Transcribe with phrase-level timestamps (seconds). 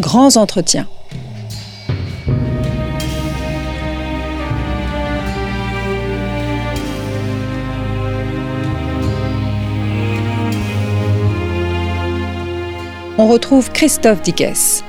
[0.00, 0.86] grands entretiens.
[13.18, 14.82] On retrouve Christophe Digues.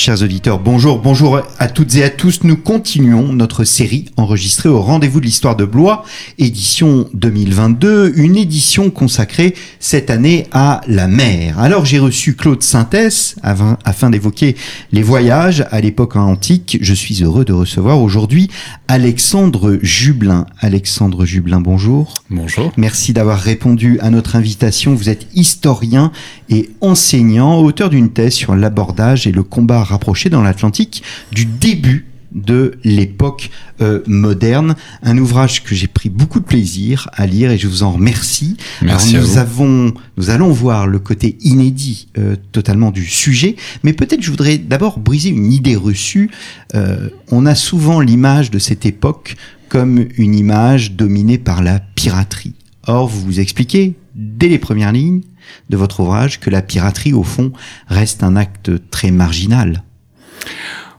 [0.00, 2.42] Chers auditeurs, bonjour, bonjour à toutes et à tous.
[2.42, 6.06] Nous continuons notre série enregistrée au rendez-vous de l'histoire de Blois,
[6.38, 11.58] édition 2022, une édition consacrée cette année à la mer.
[11.58, 14.56] Alors j'ai reçu Claude Synthès afin, d'évoquer
[14.90, 16.78] les voyages à l'époque antique.
[16.80, 18.48] Je suis heureux de recevoir aujourd'hui
[18.88, 20.46] Alexandre Jublin.
[20.60, 22.14] Alexandre Jublin, bonjour.
[22.30, 22.72] Bonjour.
[22.78, 24.94] Merci d'avoir répondu à notre invitation.
[24.94, 26.10] Vous êtes historien
[26.48, 32.06] et enseignant, auteur d'une thèse sur l'abordage et le combat rapproché dans l'Atlantique du début
[32.32, 33.50] de l'époque
[33.80, 34.76] euh, moderne.
[35.02, 38.56] Un ouvrage que j'ai pris beaucoup de plaisir à lire et je vous en remercie.
[38.82, 44.22] Merci nous avons, nous allons voir le côté inédit euh, totalement du sujet, mais peut-être
[44.22, 46.30] je voudrais d'abord briser une idée reçue.
[46.74, 49.36] Euh, on a souvent l'image de cette époque
[49.68, 52.54] comme une image dominée par la piraterie.
[52.86, 55.22] Or, vous vous expliquez dès les premières lignes
[55.68, 57.52] de votre ouvrage que la piraterie, au fond,
[57.88, 59.84] reste un acte très marginal.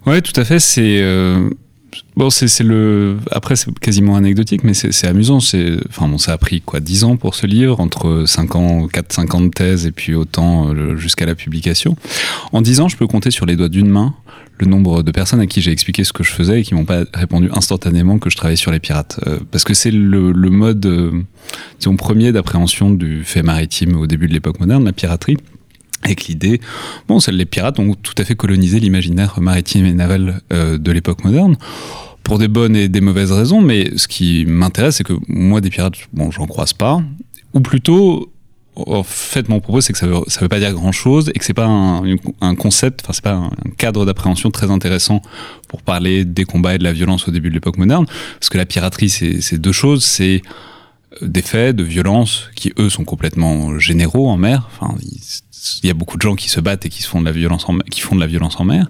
[0.05, 0.59] Oui, tout à fait.
[0.59, 1.49] C'est euh,
[2.15, 3.17] bon, c'est le.
[3.31, 5.39] Après, c'est quasiment anecdotique, mais c'est amusant.
[5.39, 8.87] C'est enfin bon, ça a pris quoi, 10 ans pour ce livre, entre 5 ans,
[8.87, 11.95] 4, 5 ans de thèse et puis autant euh, jusqu'à la publication.
[12.51, 14.15] En 10 ans, je peux compter sur les doigts d'une main
[14.61, 16.85] le nombre de personnes à qui j'ai expliqué ce que je faisais et qui m'ont
[16.85, 19.19] pas répondu instantanément que je travaillais sur les pirates.
[19.25, 21.11] Euh, parce que c'est le, le, mode, euh,
[21.79, 25.37] disons, premier d'appréhension du fait maritime au début de l'époque moderne, la piraterie.
[26.03, 26.59] Avec l'idée,
[27.07, 30.91] bon, celles les pirates ont tout à fait colonisé l'imaginaire maritime et naval euh, de
[30.91, 31.57] l'époque moderne
[32.23, 35.69] pour des bonnes et des mauvaises raisons, mais ce qui m'intéresse, c'est que moi, des
[35.69, 37.01] pirates, bon, j'en croise pas,
[37.53, 38.31] ou plutôt,
[38.75, 41.45] en fait, mon propos, c'est que ça veut, veut pas dire grand chose et que
[41.45, 45.21] c'est pas un, concept, enfin, c'est pas un cadre d'appréhension très intéressant
[45.67, 48.05] pour parler des combats et de la violence au début de l'époque moderne.
[48.39, 50.03] Parce que la piraterie, c'est deux choses.
[50.03, 50.41] C'est
[51.21, 54.69] des faits de violence qui, eux, sont complètement généraux en mer.
[54.71, 54.95] Enfin,
[55.83, 57.31] il y a beaucoup de gens qui se battent et qui, se font, de la
[57.31, 58.87] violence en, qui font de la violence en mer.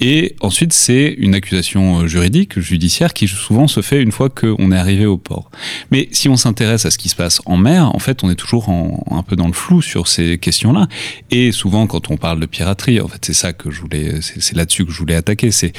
[0.00, 4.70] Et ensuite, c'est une accusation euh, juridique, judiciaire, qui souvent se fait une fois qu'on
[4.70, 5.50] est arrivé au port.
[5.90, 8.36] Mais si on s'intéresse à ce qui se passe en mer, en fait, on est
[8.36, 10.88] toujours un peu dans le flou sur ces questions-là.
[11.30, 14.56] Et souvent, quand on parle de piraterie, en fait, c'est ça que je voulais, c'est
[14.56, 15.50] là-dessus que je voulais attaquer.
[15.50, 15.72] C'est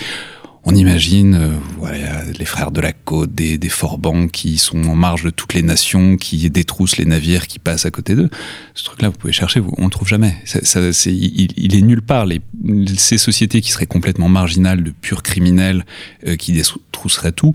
[0.66, 4.96] on imagine euh, voilà, les frères de la côte, des, des Forbans qui sont en
[4.96, 8.30] marge de toutes les nations, qui détroussent les navires qui passent à côté d'eux.
[8.74, 10.36] Ce truc-là, vous pouvez chercher, vous, on le trouve jamais.
[10.46, 12.26] Ça, ça, il, il, est nulle part.
[12.26, 12.42] Les,
[12.98, 15.86] ces sociétés qui seraient complètement marginales, de purs criminels,
[16.28, 17.54] euh, qui détrousseraient tout,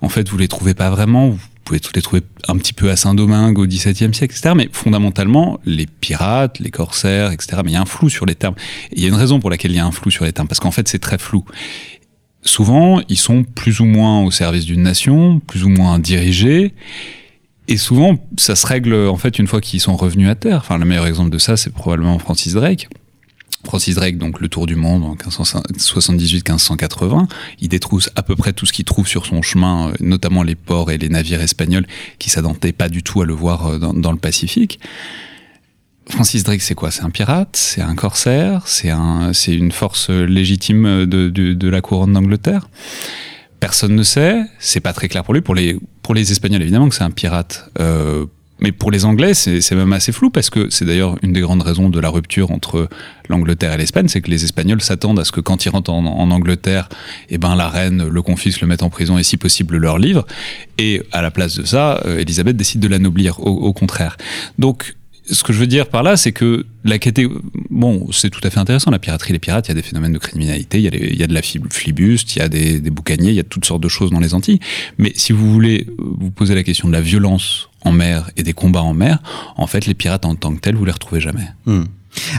[0.00, 1.30] en fait, vous les trouvez pas vraiment.
[1.30, 4.52] Vous pouvez les trouver un petit peu à Saint-Domingue au XVIIe siècle, etc.
[4.54, 7.62] Mais fondamentalement, les pirates, les corsaires, etc.
[7.64, 8.54] Mais il y a un flou sur les termes.
[8.90, 10.32] Et il y a une raison pour laquelle il y a un flou sur les
[10.32, 11.44] termes, parce qu'en fait, c'est très flou
[12.44, 16.74] souvent, ils sont plus ou moins au service d'une nation, plus ou moins dirigés.
[17.66, 20.58] Et souvent, ça se règle en fait une fois qu'ils sont revenus à terre.
[20.58, 22.88] Enfin, le meilleur exemple de ça, c'est probablement Francis Drake.
[23.64, 27.28] Francis Drake, donc le tour du monde en 1578-1580,
[27.60, 30.54] il détrousse à peu près tout ce qu'il trouve sur son chemin, euh, notamment les
[30.54, 31.86] ports et les navires espagnols
[32.18, 34.80] qui s'attentaient pas du tout à le voir euh, dans, dans le Pacifique.
[36.08, 36.90] Francis Drake, c'est quoi?
[36.90, 37.56] C'est un pirate?
[37.56, 38.62] C'est un corsaire?
[38.66, 42.68] C'est un, une force légitime de, de, de la couronne d'Angleterre?
[43.58, 44.42] Personne ne sait.
[44.58, 45.40] C'est pas très clair pour lui.
[45.40, 47.70] Pour les, pour les Espagnols, évidemment que c'est un pirate.
[47.80, 48.26] Euh,
[48.60, 51.62] mais pour les Anglais, c'est même assez flou parce que c'est d'ailleurs une des grandes
[51.62, 52.88] raisons de la rupture entre
[53.28, 56.06] l'Angleterre et l'Espagne, c'est que les Espagnols s'attendent à ce que quand ils rentrent en,
[56.06, 56.88] en, Angleterre,
[57.30, 60.24] eh ben la reine le confisque, le mette en prison et si possible leur livre.
[60.78, 64.16] Et à la place de ça, euh, Elisabeth décide de l'anoblir, au, au contraire.
[64.58, 64.94] Donc
[65.30, 67.40] ce que je veux dire par là, c'est que la catégorie,
[67.70, 70.12] bon, c'est tout à fait intéressant, la piraterie, les pirates, il y a des phénomènes
[70.12, 73.40] de criminalité, il y a, de la flibuste, il y a des, boucaniers, il y
[73.40, 74.60] a toutes sortes de choses dans les Antilles.
[74.98, 78.52] Mais si vous voulez vous poser la question de la violence en mer et des
[78.52, 79.18] combats en mer,
[79.56, 81.48] en fait, les pirates en tant que tels, vous les retrouvez jamais.
[81.66, 81.84] Hmm.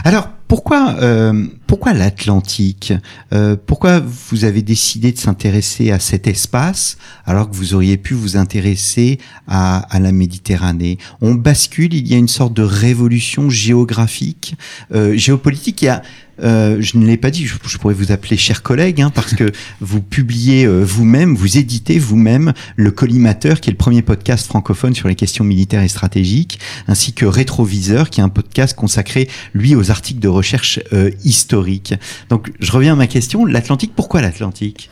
[0.04, 2.92] Alors, pourquoi, euh, pourquoi l'Atlantique?
[3.32, 8.14] Euh, Pourquoi vous avez décidé de s'intéresser à cet espace alors que vous auriez pu
[8.14, 10.98] vous intéresser à, à la Méditerranée?
[11.20, 14.54] On bascule, il y a une sorte de révolution géographique,
[14.94, 15.82] euh, géopolitique.
[15.82, 16.02] Il y a
[16.42, 19.34] euh, je ne l'ai pas dit, je, je, pourrais vous appeler cher collègue, hein, parce
[19.34, 19.50] que
[19.80, 24.94] vous publiez euh, vous-même, vous éditez vous-même le Collimateur, qui est le premier podcast francophone
[24.94, 26.58] sur les questions militaires et stratégiques,
[26.88, 31.94] ainsi que Rétroviseur, qui est un podcast consacré, lui, aux articles de recherche euh, historique.
[32.28, 34.90] Donc, je reviens à ma question, l'Atlantique, pourquoi l'Atlantique?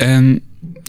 [0.00, 0.38] Euh,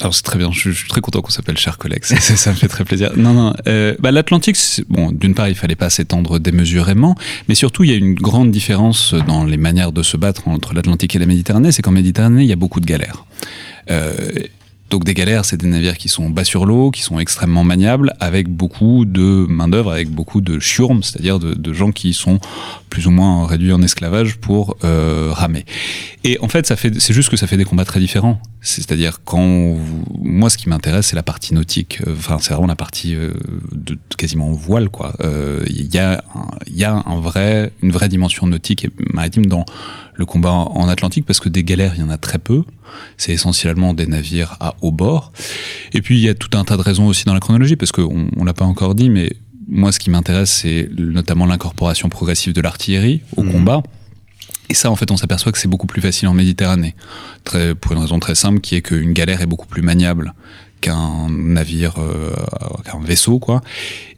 [0.02, 2.56] Alors c'est très bien, je, suis très content qu'on s'appelle cher collègue, ça, ça, me
[2.56, 3.12] fait très plaisir.
[3.16, 7.16] Non, non, euh, bah, l'Atlantique, bon, d'une part, il fallait pas s'étendre démesurément,
[7.48, 10.74] mais surtout, il y a une grande différence dans les manières de se battre entre
[10.74, 13.26] l'Atlantique et la Méditerranée, c'est qu'en Méditerranée, il y a beaucoup de galères.
[14.90, 18.14] Donc des galères, c'est des navires qui sont bas sur l'eau, qui sont extrêmement maniables,
[18.20, 22.40] avec beaucoup de main d'œuvre, avec beaucoup de chiurmes, c'est-à-dire de, gens qui sont
[22.90, 25.66] plus ou moins réduits en esclavage pour euh, ramer.
[26.24, 28.42] Et en fait, ça fait, c'est juste que ça fait des combats très différents.
[28.62, 29.78] C'est-à-dire quand
[30.20, 32.02] moi, ce qui m'intéresse, c'est la partie nautique.
[32.10, 33.32] Enfin, c'est vraiment la partie euh,
[33.72, 35.14] de, quasiment voile, quoi.
[35.22, 36.24] Euh, il y a,
[36.68, 39.66] il y a un vrai, une vraie dimension nautique et maritime dans
[40.20, 42.64] le combat en Atlantique parce que des galères, il y en a très peu.
[43.18, 45.32] C'est essentiellement des navires à haut bord.
[45.94, 47.94] Et puis il y a tout un tas de raisons aussi dans la chronologie parce
[47.94, 49.32] qu'on on l'a pas encore dit, mais
[49.70, 53.52] moi ce qui m'intéresse c'est notamment l'incorporation progressive de l'artillerie au mmh.
[53.52, 53.82] combat.
[54.72, 56.94] Et ça, en fait, on s'aperçoit que c'est beaucoup plus facile en Méditerranée,
[57.44, 60.36] très, pour une raison très simple, qui est qu'une galère est beaucoup plus maniable
[60.82, 62.34] qu'un navire, euh,
[62.86, 63.62] qu'un vaisseau, quoi.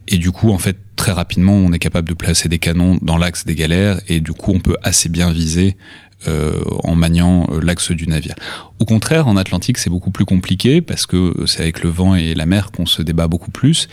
[0.08, 3.16] Et du coup, en fait, très rapidement, on est capable de placer des canons dans
[3.16, 5.76] l'axe des galères, et du coup, on peut assez bien viser
[6.28, 8.34] euh, en maniant euh, l'axe du navire.
[8.78, 12.34] Au contraire, en Atlantique, c'est beaucoup plus compliqué parce que c'est avec le vent et
[12.34, 13.88] la mer qu'on se débat beaucoup plus.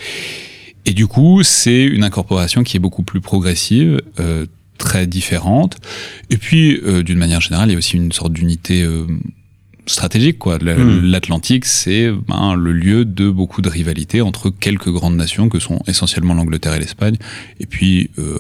[0.85, 4.45] Et du coup, c'est une incorporation qui est beaucoup plus progressive, euh,
[4.79, 5.77] très différente.
[6.31, 9.05] Et puis, euh, d'une manière générale, il y a aussi une sorte d'unité euh,
[9.85, 10.37] stratégique.
[10.37, 10.57] quoi.
[10.57, 11.01] Hmm.
[11.03, 15.81] L'Atlantique, c'est ben, le lieu de beaucoup de rivalités entre quelques grandes nations que sont
[15.87, 17.17] essentiellement l'Angleterre et l'Espagne.
[17.59, 18.37] Et puis, euh,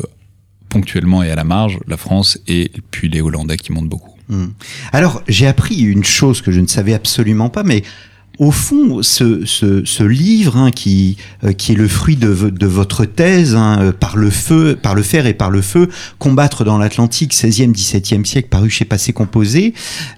[0.69, 4.15] ponctuellement et à la marge, la France et puis les Hollandais qui montent beaucoup.
[4.29, 4.49] Hmm.
[4.91, 7.83] Alors, j'ai appris une chose que je ne savais absolument pas, mais
[8.39, 12.65] au fond, ce, ce, ce livre hein, qui, euh, qui est le fruit de, de
[12.65, 15.89] votre thèse, hein, euh, par le feu, par le fer et par le feu,
[16.19, 19.73] combattre dans l'Atlantique 16e, 17e siècle, paru chez Passé Composé,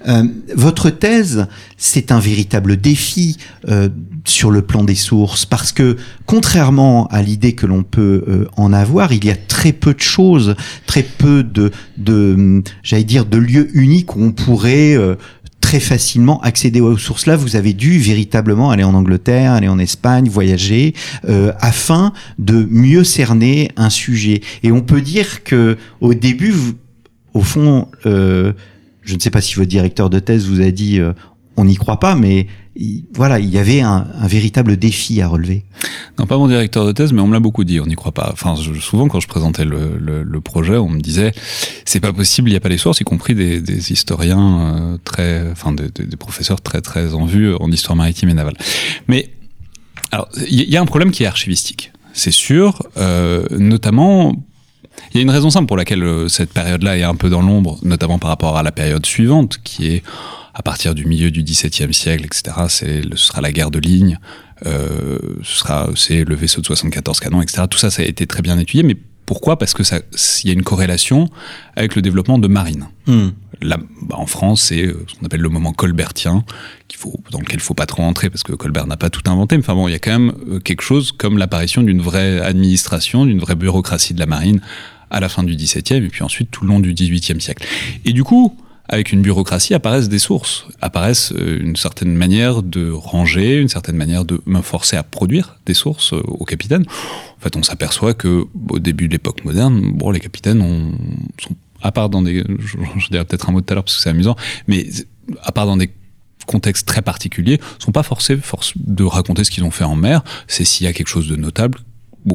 [0.07, 0.23] euh,
[0.55, 1.47] votre thèse,
[1.77, 3.37] c'est un véritable défi
[3.67, 3.89] euh,
[4.25, 5.97] sur le plan des sources, parce que
[6.27, 10.55] contrairement à l'idée que l'on peut en avoir, il y a très peu de choses,
[10.85, 14.95] très peu de, de j'allais dire, de lieux uniques où on pourrait
[15.71, 17.37] très facilement accéder aux sources là.
[17.37, 20.93] Vous avez dû véritablement aller en Angleterre, aller en Espagne, voyager,
[21.29, 24.41] euh, afin de mieux cerner un sujet.
[24.63, 26.53] Et on peut dire que au début,
[27.33, 28.51] au fond, euh,
[29.01, 31.13] je ne sais pas si votre directeur de thèse vous a dit euh,
[31.57, 32.47] on n'y croit pas, mais
[33.13, 35.65] voilà, il y avait un, un, véritable défi à relever.
[36.17, 38.13] Non, pas mon directeur de thèse, mais on me l'a beaucoup dit, on n'y croit
[38.13, 38.29] pas.
[38.31, 41.33] Enfin, souvent quand je présentais le, le, le projet, on me disait
[41.85, 44.97] c'est pas possible, il n'y a pas les sources, y compris des, des historiens euh,
[45.03, 48.55] très, enfin des, des, professeurs très très en vue en histoire maritime et navale.
[49.07, 49.31] Mais
[50.11, 54.33] alors, il y, a un problème qui est archivistique, c'est sûr, euh, notamment
[55.13, 57.41] il y a une raison simple pour laquelle euh, cette période-là est un peu dans
[57.41, 60.03] l'ombre, notamment par rapport à la période suivante, qui est
[60.53, 62.65] à partir du milieu du XVIIe siècle, etc.
[62.69, 64.19] C'est, ce sera la guerre de ligne,
[64.65, 67.63] euh, ce sera, c'est le vaisseau de 74 canons, etc.
[67.69, 69.57] Tout ça, ça a été très bien étudié, mais pourquoi?
[69.57, 69.99] Parce que ça,
[70.43, 71.29] il y a une corrélation
[71.75, 72.87] avec le développement de marine.
[73.07, 73.29] Hmm.
[73.61, 76.43] Là, bah, en France, c'est euh, ce qu'on appelle le moment colbertien,
[76.87, 79.21] qu'il faut, dans lequel il faut pas trop entrer parce que Colbert n'a pas tout
[79.31, 79.55] inventé.
[79.55, 82.41] Mais enfin bon, il y a quand même euh, quelque chose comme l'apparition d'une vraie
[82.41, 84.59] administration, d'une vraie bureaucratie de la marine
[85.11, 87.65] à la fin du XVIIe et puis ensuite tout le long du XVIIIe siècle.
[88.05, 88.57] Et du coup,
[88.89, 93.95] avec une bureaucratie apparaissent des sources, apparaissent euh, une certaine manière de ranger, une certaine
[93.95, 96.83] manière de me forcer à produire des sources euh, au capitaine.
[97.37, 100.91] En fait, on s'aperçoit que au début de l'époque moderne, bon, les capitaines ont,
[101.39, 104.01] sont, à part dans des, je, dirais peut-être un mot tout à l'heure parce que
[104.01, 104.35] c'est amusant,
[104.67, 104.87] mais
[105.43, 105.91] à part dans des
[106.45, 108.37] contextes très particuliers, sont pas forcés
[108.75, 110.23] de raconter ce qu'ils ont fait en mer.
[110.47, 111.79] C'est s'il y a quelque chose de notable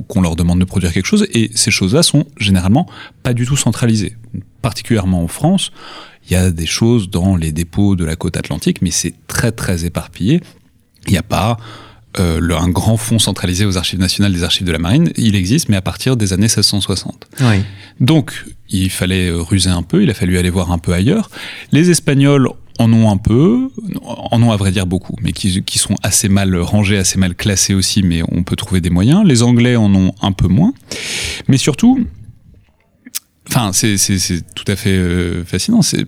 [0.09, 2.87] qu'on leur demande de produire quelque chose, et ces choses-là sont généralement
[3.23, 4.16] pas du tout centralisées.
[4.62, 5.71] Particulièrement en France,
[6.28, 9.52] il y a des choses dans les dépôts de la côte atlantique, mais c'est très
[9.52, 10.40] très éparpillé.
[11.06, 11.56] Il n'y a pas
[12.18, 15.12] euh, le, un grand fonds centralisé aux archives nationales des archives de la marine.
[15.16, 17.26] Il existe, mais à partir des années 1660.
[17.40, 17.62] Oui.
[18.00, 21.30] Donc, il fallait ruser un peu, il a fallu aller voir un peu ailleurs.
[21.73, 23.71] Les Espagnols en ont un peu,
[24.04, 27.35] en ont à vrai dire beaucoup, mais qui, qui, sont assez mal rangés, assez mal
[27.35, 29.25] classés aussi, mais on peut trouver des moyens.
[29.25, 30.73] Les Anglais en ont un peu moins.
[31.49, 32.06] Mais surtout,
[33.49, 33.97] Enfin, c'est
[34.55, 35.83] tout à fait euh, fascinant.
[35.83, 36.07] C'est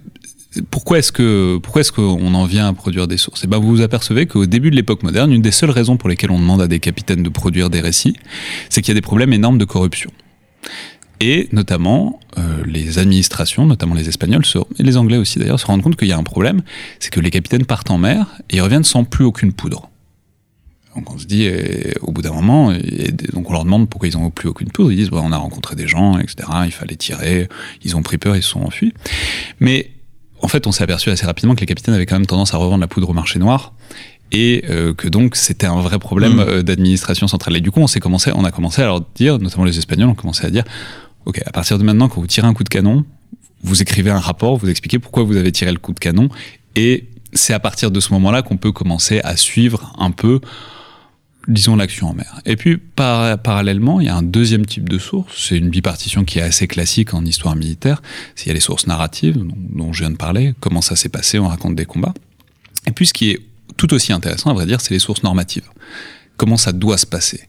[0.71, 3.43] pourquoi est-ce que pourquoi est-ce qu'on en vient à produire des sources?
[3.43, 5.97] Et eh ben vous vous apercevez qu'au début de l'époque moderne, une des seules raisons
[5.97, 8.17] pour lesquelles on demande à des capitaines de produire des récits,
[8.71, 10.11] c'est qu'il y a des problèmes énormes de corruption.
[11.21, 14.45] Et notamment, euh, les administrations, notamment les Espagnols,
[14.79, 16.63] et les Anglais aussi d'ailleurs, se rendent compte qu'il y a un problème,
[17.01, 19.91] c'est que les capitaines partent en mer et reviennent sans plus aucune poudre.
[20.99, 21.49] Donc on se dit,
[22.03, 24.91] au bout d'un moment, et donc on leur demande pourquoi ils n'ont plus aucune poudre.
[24.91, 26.49] Ils disent, bah, on a rencontré des gens, etc.
[26.67, 27.49] Il fallait tirer.
[27.85, 28.93] Ils ont pris peur, ils se sont enfuis.
[29.61, 29.93] Mais
[30.43, 32.57] en fait, on s'est aperçu assez rapidement que les capitaines avaient quand même tendance à
[32.57, 33.75] revendre la poudre au marché noir
[34.31, 36.41] et euh, que donc c'était un vrai problème Mm.
[36.41, 37.57] euh, d'administration centrale.
[37.57, 40.09] Et du coup, on s'est commencé, on a commencé à leur dire, notamment les Espagnols,
[40.09, 40.65] ont commencé à dire,
[41.25, 43.05] ok, à partir de maintenant, quand vous tirez un coup de canon,
[43.63, 46.29] vous écrivez un rapport, vous expliquez pourquoi vous avez tiré le coup de canon,
[46.77, 50.41] et c'est à partir de ce moment-là qu'on peut commencer à suivre un peu,
[51.49, 52.41] disons, l'action en mer.
[52.45, 56.25] Et puis, par- parallèlement, il y a un deuxième type de source, c'est une bipartition
[56.25, 58.03] qui est assez classique en histoire militaire,
[58.41, 61.09] il y a les sources narratives, dont, dont je viens de parler, comment ça s'est
[61.09, 62.15] passé, on raconte des combats.
[62.87, 63.41] Et puis, ce qui est
[63.77, 65.69] tout aussi intéressant, à vrai dire, c'est les sources normatives.
[66.37, 67.49] Comment ça doit se passer?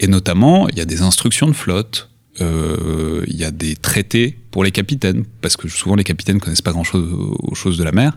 [0.00, 2.10] Et notamment, il y a des instructions de flotte,
[2.40, 6.62] euh, il y a des traités pour les capitaines, parce que souvent les capitaines connaissent
[6.62, 8.14] pas grand-chose aux choses de la mer.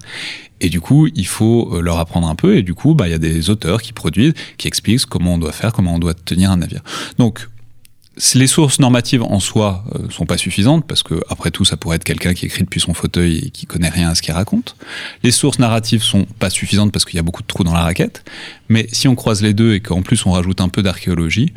[0.60, 2.58] Et du coup, il faut euh, leur apprendre un peu.
[2.58, 5.38] Et du coup, bah, il y a des auteurs qui produisent, qui expliquent comment on
[5.38, 6.82] doit faire, comment on doit tenir un navire.
[7.18, 7.48] Donc,
[8.36, 11.96] les sources normatives en soi euh, sont pas suffisantes parce que après tout ça pourrait
[11.96, 14.76] être quelqu'un qui écrit depuis son fauteuil et qui connaît rien à ce qu'il raconte.
[15.24, 17.84] Les sources narratives sont pas suffisantes parce qu'il y a beaucoup de trous dans la
[17.84, 18.24] raquette.
[18.68, 21.54] Mais si on croise les deux et qu'en plus on rajoute un peu d'archéologie,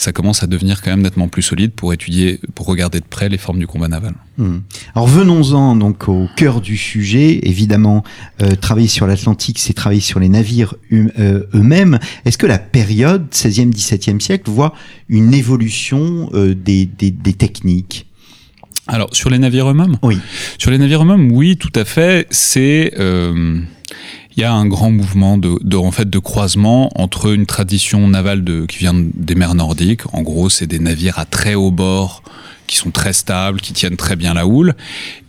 [0.00, 3.28] ça commence à devenir quand même nettement plus solide pour étudier, pour regarder de près
[3.28, 4.14] les formes du combat naval.
[4.38, 4.60] Hmm.
[4.94, 7.40] Alors venons-en donc au cœur du sujet.
[7.46, 8.02] Évidemment,
[8.40, 11.98] euh, travailler sur l'Atlantique, c'est travailler sur les navires hum- euh, eux-mêmes.
[12.24, 14.72] Est-ce que la période 16e, 17e siècle voit
[15.10, 18.06] une évolution euh, des, des, des techniques?
[18.86, 20.18] Alors sur les navires eux-mêmes, Oui.
[20.56, 22.26] Sur les navires eux-mêmes, oui, tout à fait.
[22.30, 23.60] C'est euh,
[24.36, 28.06] il y a un grand mouvement de, de en fait de croisement entre une tradition
[28.08, 30.02] navale de, qui vient des mers nordiques.
[30.14, 32.22] En gros, c'est des navires à très haut bord
[32.70, 34.74] qui sont très stables, qui tiennent très bien la houle,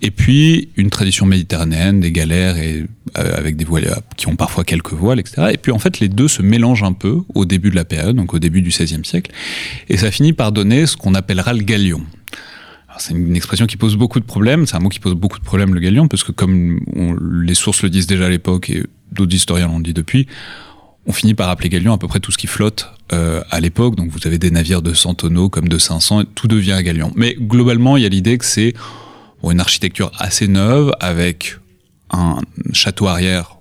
[0.03, 2.85] et puis une tradition méditerranéenne, des galères et
[3.17, 5.47] euh, avec des voiles qui ont parfois quelques voiles, etc.
[5.51, 8.15] Et puis en fait, les deux se mélangent un peu au début de la période,
[8.15, 9.31] donc au début du XVIe siècle,
[9.89, 12.01] et ça finit par donner ce qu'on appellera le galion.
[12.97, 14.65] C'est une expression qui pose beaucoup de problèmes.
[14.65, 16.79] C'est un mot qui pose beaucoup de problèmes, le galion, parce que comme
[17.43, 20.27] les sources le disent déjà à l'époque et d'autres historiens l'ont dit depuis,
[21.07, 23.95] on finit par appeler galion à peu près tout ce qui flotte euh, à l'époque.
[23.95, 27.11] Donc vous avez des navires de 100 tonneaux comme de 500, et tout devient galion.
[27.15, 28.73] Mais globalement, il y a l'idée que c'est
[29.43, 31.57] une architecture assez neuve avec
[32.11, 32.39] un
[32.73, 33.60] château arrière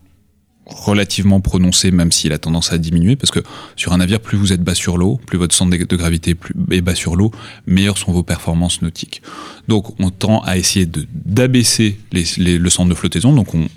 [0.70, 3.40] relativement prononcé, même s'il a tendance à diminuer, parce que
[3.76, 6.36] sur un navire, plus vous êtes bas sur l'eau, plus votre centre de gravité
[6.70, 7.30] est bas sur l'eau,
[7.66, 9.22] meilleures sont vos performances nautiques.
[9.68, 13.68] Donc on tend à essayer d'abaisser le centre de flottaison, donc on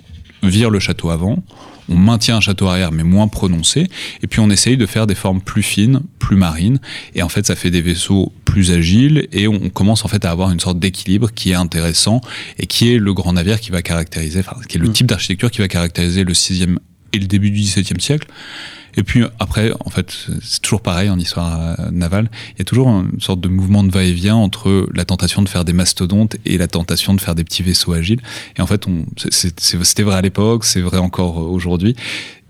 [0.48, 1.42] vire le château avant,
[1.88, 3.88] on maintient un château arrière mais moins prononcé,
[4.22, 6.78] et puis on essaye de faire des formes plus fines, plus marines,
[7.14, 10.30] et en fait ça fait des vaisseaux plus agiles, et on commence en fait à
[10.30, 12.20] avoir une sorte d'équilibre qui est intéressant,
[12.58, 14.92] et qui est le grand navire qui va caractériser, enfin qui est le Mm.
[14.92, 16.78] type d'architecture qui va caractériser le 6e
[17.12, 18.28] et le début du XVIIe siècle.
[18.96, 22.30] Et puis après, en fait, c'est toujours pareil en histoire euh, navale.
[22.52, 25.64] Il y a toujours une sorte de mouvement de va-et-vient entre la tentation de faire
[25.64, 28.20] des mastodontes et la tentation de faire des petits vaisseaux agiles.
[28.56, 28.86] Et en fait,
[29.30, 31.96] c'était vrai à l'époque, c'est vrai encore euh, aujourd'hui.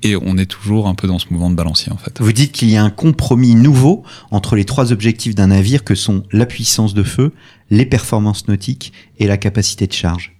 [0.02, 2.20] Et on est toujours un peu dans ce mouvement de balancier, en fait.
[2.20, 5.94] Vous dites qu'il y a un compromis nouveau entre les trois objectifs d'un navire que
[5.94, 7.32] sont la puissance de feu,
[7.70, 10.34] les performances nautiques et la capacité de charge.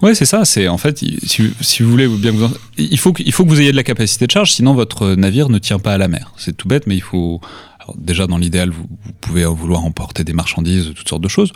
[0.00, 0.44] Ouais, c'est ça.
[0.44, 3.70] C'est en fait, si, vous voulez bien vous, en- il faut faut que vous ayez
[3.72, 6.32] de la capacité de charge, sinon votre navire ne tient pas à la mer.
[6.36, 7.40] C'est tout bête, mais il faut.
[7.96, 11.52] déjà, dans l'idéal, vous, vous pouvez vouloir emporter des marchandises, toutes sortes de choses,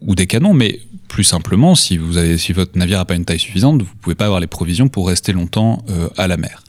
[0.00, 3.24] ou des canons, mais plus simplement, si vous avez, si votre navire n'a pas une
[3.24, 6.62] taille suffisante, vous pouvez pas avoir les provisions pour rester longtemps euh, à la mer.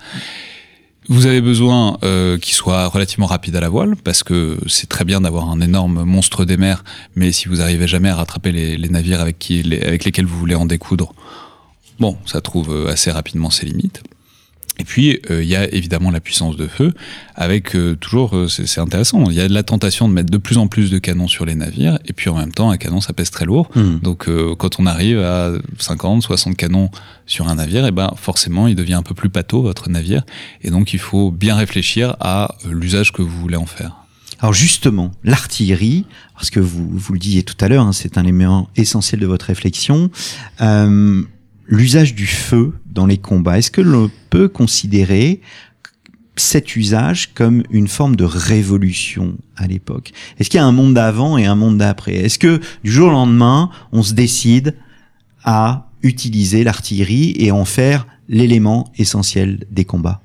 [1.10, 5.04] Vous avez besoin euh, qu'il soit relativement rapide à la voile, parce que c'est très
[5.04, 6.84] bien d'avoir un énorme monstre des mers,
[7.16, 9.50] mais si vous arrivez jamais à rattraper les, navires avec
[10.06, 11.14] lesquels vous voulez en découdre,
[12.00, 14.02] bon, ça trouve euh, assez rapidement ses limites.
[14.80, 16.94] Et puis, euh, il y a évidemment la puissance de feu,
[17.36, 20.32] avec euh, toujours, euh, c'est c'est intéressant, il y a de la tentation de mettre
[20.32, 22.78] de plus en plus de canons sur les navires, et puis en même temps, un
[22.78, 23.70] canon, ça pèse très lourd.
[23.76, 24.00] Hmm.
[24.00, 26.90] Donc euh, quand on arrive à 50, 60 canons
[27.28, 30.24] sur un navire, et ben forcément il devient un peu plus pâteau votre navire,
[30.64, 33.98] et donc il faut bien réfléchir à euh, l'usage que vous voulez en faire.
[34.40, 38.24] Alors justement, l'artillerie, parce que vous, vous le disiez tout à l'heure, hein, c'est un
[38.24, 40.10] élément essentiel de votre réflexion,
[40.62, 41.24] euh,
[41.68, 45.42] l'usage du feu dans les combats, est-ce que l'on peut considérer
[46.36, 50.12] cet usage comme une forme de révolution à l'époque?
[50.40, 52.16] Est-ce qu'il y a un monde d'avant et un monde d'après?
[52.16, 54.76] Est-ce que du jour au lendemain, on se décide
[55.44, 60.22] à utiliser l'artillerie et en faire l'élément essentiel des combats?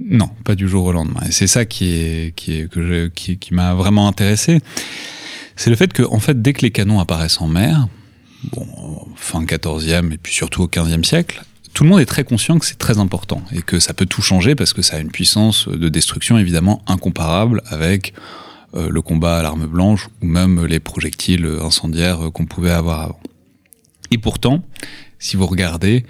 [0.00, 1.20] Non, pas du jour au lendemain.
[1.28, 4.60] Et c'est ça qui est qui est qui m'a vraiment intéressé.
[5.56, 7.88] C'est le fait que en fait dès que les canons apparaissent en mer,
[8.52, 8.66] bon
[9.16, 11.42] fin 14e et puis surtout au 15e siècle,
[11.78, 14.20] tout le monde est très conscient que c'est très important et que ça peut tout
[14.20, 18.14] changer parce que ça a une puissance de destruction évidemment incomparable avec
[18.74, 23.20] euh, le combat à l'arme blanche ou même les projectiles incendiaires qu'on pouvait avoir avant.
[24.10, 24.64] Et pourtant,
[25.20, 26.04] si vous regardez,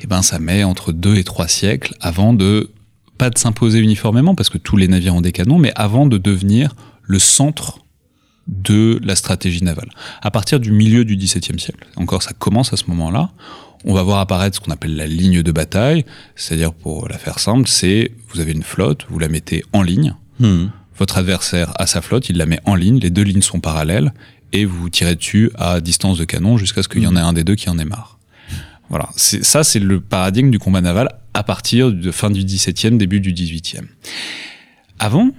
[0.00, 2.72] eh ben ça met entre deux et trois siècles avant de
[3.16, 6.18] pas de s'imposer uniformément parce que tous les navires ont des canons, mais avant de
[6.18, 7.78] devenir le centre
[8.48, 9.90] de la stratégie navale.
[10.22, 13.30] À partir du milieu du XVIIe siècle, encore ça commence à ce moment-là,
[13.84, 16.04] on va voir apparaître ce qu'on appelle la ligne de bataille,
[16.36, 20.14] c'est-à-dire pour la faire simple, c'est vous avez une flotte, vous la mettez en ligne,
[20.40, 20.66] Hmm.
[20.98, 24.12] votre adversaire a sa flotte, il la met en ligne, les deux lignes sont parallèles,
[24.52, 27.32] et vous tirez dessus à distance de canon jusqu'à ce qu'il y en ait un
[27.32, 28.18] des deux qui en ait marre.
[28.90, 33.20] Voilà, ça c'est le paradigme du combat naval à partir de fin du XVIIe, début
[33.20, 33.86] du XVIIIe.
[34.98, 35.30] Avant,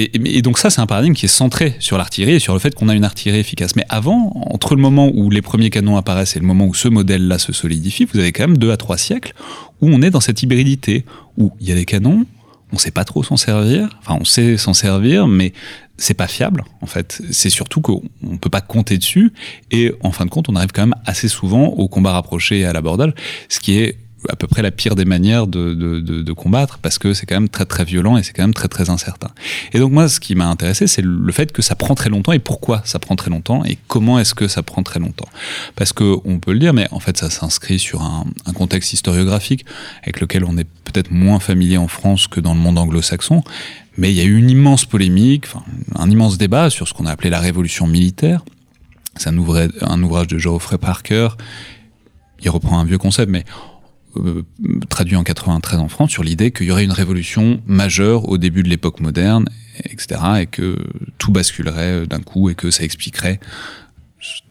[0.00, 2.74] et, donc ça c'est un paradigme qui est centré sur l'artillerie et sur le fait
[2.74, 3.76] qu'on a une artillerie efficace.
[3.76, 6.88] Mais avant, entre le moment où les premiers canons apparaissent et le moment où ce
[6.88, 9.34] modèle-là se solidifie, vous avez quand même deux à trois siècles
[9.80, 11.04] où on est dans cette hybridité,
[11.36, 12.26] où il y a des canons,
[12.72, 15.52] on sait pas trop s'en servir, enfin on sait s'en servir, mais
[15.96, 17.20] c'est pas fiable en fait.
[17.30, 19.32] C'est surtout qu'on on peut pas compter dessus
[19.70, 22.64] et en fin de compte on arrive quand même assez souvent au combat rapproché et
[22.64, 23.12] à l'abordage,
[23.48, 23.96] ce qui est
[24.28, 27.48] à peu près la pire des manières de, de, combattre parce que c'est quand même
[27.48, 29.28] très très violent et c'est quand même très très incertain.
[29.72, 32.32] Et donc moi ce qui m'a intéressé c'est le fait que ça prend très longtemps
[32.32, 35.28] et pourquoi ça prend très longtemps et comment est-ce que ça prend très longtemps.
[35.76, 38.24] Parce que on peut le dire mais en fait ça s'inscrit sur un,
[38.54, 39.64] contexte historiographique
[40.02, 43.42] avec lequel on est peut-être moins familier en France que dans le monde anglo-saxon.
[43.96, 45.46] Mais il y a eu une immense polémique,
[45.94, 48.44] un immense débat sur ce qu'on a appelé la révolution militaire.
[49.16, 49.36] C'est un,
[49.82, 51.28] un ouvrage de Geoffrey Parker.
[52.42, 53.44] Il reprend un vieux concept, mais
[54.16, 54.42] euh,
[54.88, 58.62] traduit en 93 en France, sur l'idée qu'il y aurait une révolution majeure au début
[58.62, 59.48] de l'époque moderne,
[59.84, 60.76] etc., et que
[61.18, 63.40] tout basculerait euh, d'un coup et que ça expliquerait,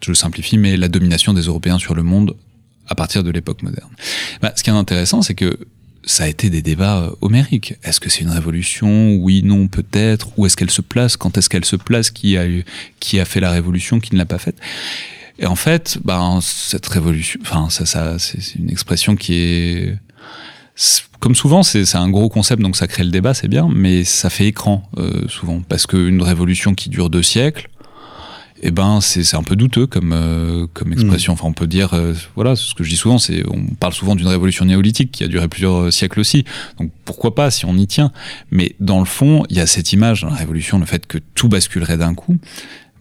[0.00, 2.36] je simplifie, mais la domination des Européens sur le monde
[2.88, 3.90] à partir de l'époque moderne.
[4.42, 5.58] Bah, ce qui est intéressant, c'est que
[6.04, 7.74] ça a été des débats euh, homériques.
[7.84, 9.14] Est-ce que c'est une révolution?
[9.16, 10.30] Oui, non, peut-être.
[10.36, 11.16] Où est-ce qu'elle se place?
[11.16, 12.10] Quand est-ce qu'elle se place?
[12.10, 12.64] Qui a eu,
[12.98, 14.00] qui a fait la révolution?
[14.00, 14.56] Qui ne l'a pas faite?
[15.40, 19.98] Et en fait, ben cette révolution, enfin ça, ça c'est une expression qui est
[21.18, 24.30] comme souvent, c'est un gros concept, donc ça crée le débat, c'est bien, mais ça
[24.30, 27.68] fait écran euh, souvent, parce qu'une révolution qui dure deux siècles,
[28.62, 31.32] eh ben c'est un peu douteux comme euh, comme expression.
[31.32, 34.14] Enfin, on peut dire, euh, voilà, ce que je dis souvent, c'est on parle souvent
[34.14, 36.44] d'une révolution néolithique qui a duré plusieurs euh, siècles aussi.
[36.78, 38.12] Donc pourquoi pas si on y tient
[38.50, 41.18] Mais dans le fond, il y a cette image dans la révolution, le fait que
[41.34, 42.36] tout basculerait d'un coup.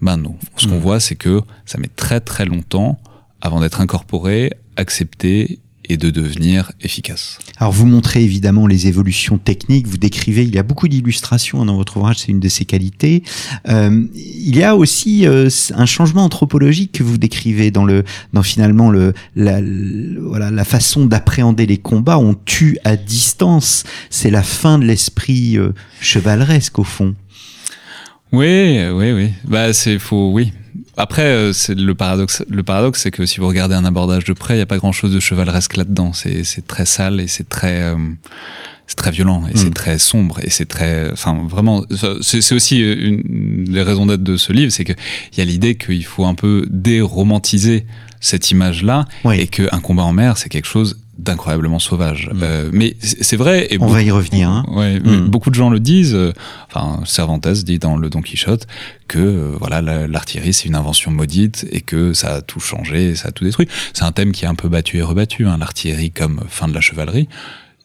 [0.02, 0.36] Ben non.
[0.58, 0.82] Ce qu'on Mm.
[0.82, 3.00] voit, c'est que ça met très très longtemps
[3.42, 5.60] avant d'être incorporé, accepté
[5.92, 7.40] et de devenir efficace.
[7.58, 11.76] Alors vous montrez évidemment les évolutions techniques, vous décrivez, il y a beaucoup d'illustrations dans
[11.78, 13.24] votre ouvrage, c'est une de ses qualités.
[13.68, 18.44] Euh, il y a aussi euh, un changement anthropologique que vous décrivez dans le, dans
[18.44, 22.20] finalement le, la, le- voilà, la façon d'appréhender les combats.
[22.20, 23.84] On tue à distance.
[24.12, 27.16] C'est la fin de l'esprit euh, chevaleresque au fond.
[28.32, 29.30] Oui, oui, oui.
[29.46, 30.54] Bah, c'est faux, oui.
[30.98, 32.44] Après, euh, c'est le paradoxe.
[32.50, 34.78] Le paradoxe, c'est que si vous regardez un abordage de près, il n'y a pas
[34.78, 36.14] grand-chose de chevaleresque là-dedans.
[36.14, 37.96] C'est, c'est très sale et c'est très, euh,
[38.86, 39.58] c'est très violent et Mm.
[39.58, 41.84] c'est très sombre et c'est très, enfin, vraiment.
[42.22, 44.94] C'est, aussi une des raisons d'être de ce livre, c'est que
[45.34, 47.86] il y a l'idée qu'il faut un peu déromantiser
[48.20, 49.40] cette image-là Oui.
[49.40, 52.30] et qu'un combat en mer, c'est quelque chose d'incroyablement sauvage.
[52.34, 52.40] Mm.
[52.44, 53.68] Euh, mais c'est vrai.
[53.72, 54.50] Et On va y revenir.
[54.50, 54.66] Hein.
[54.70, 55.28] Ouais, Mm.
[55.30, 56.16] beaucoup de gens le disent.
[56.16, 56.34] euh,
[56.68, 58.68] Enfin, Cervantes dit dans le Don Quichotte
[59.08, 63.16] que euh, voilà la- l'artillerie c'est une invention maudite et que ça a tout changé,
[63.16, 63.68] ça a tout détruit.
[63.94, 65.48] C'est un thème qui est un peu battu et rebattu.
[65.48, 67.28] Hein, l'artillerie comme fin de la chevalerie.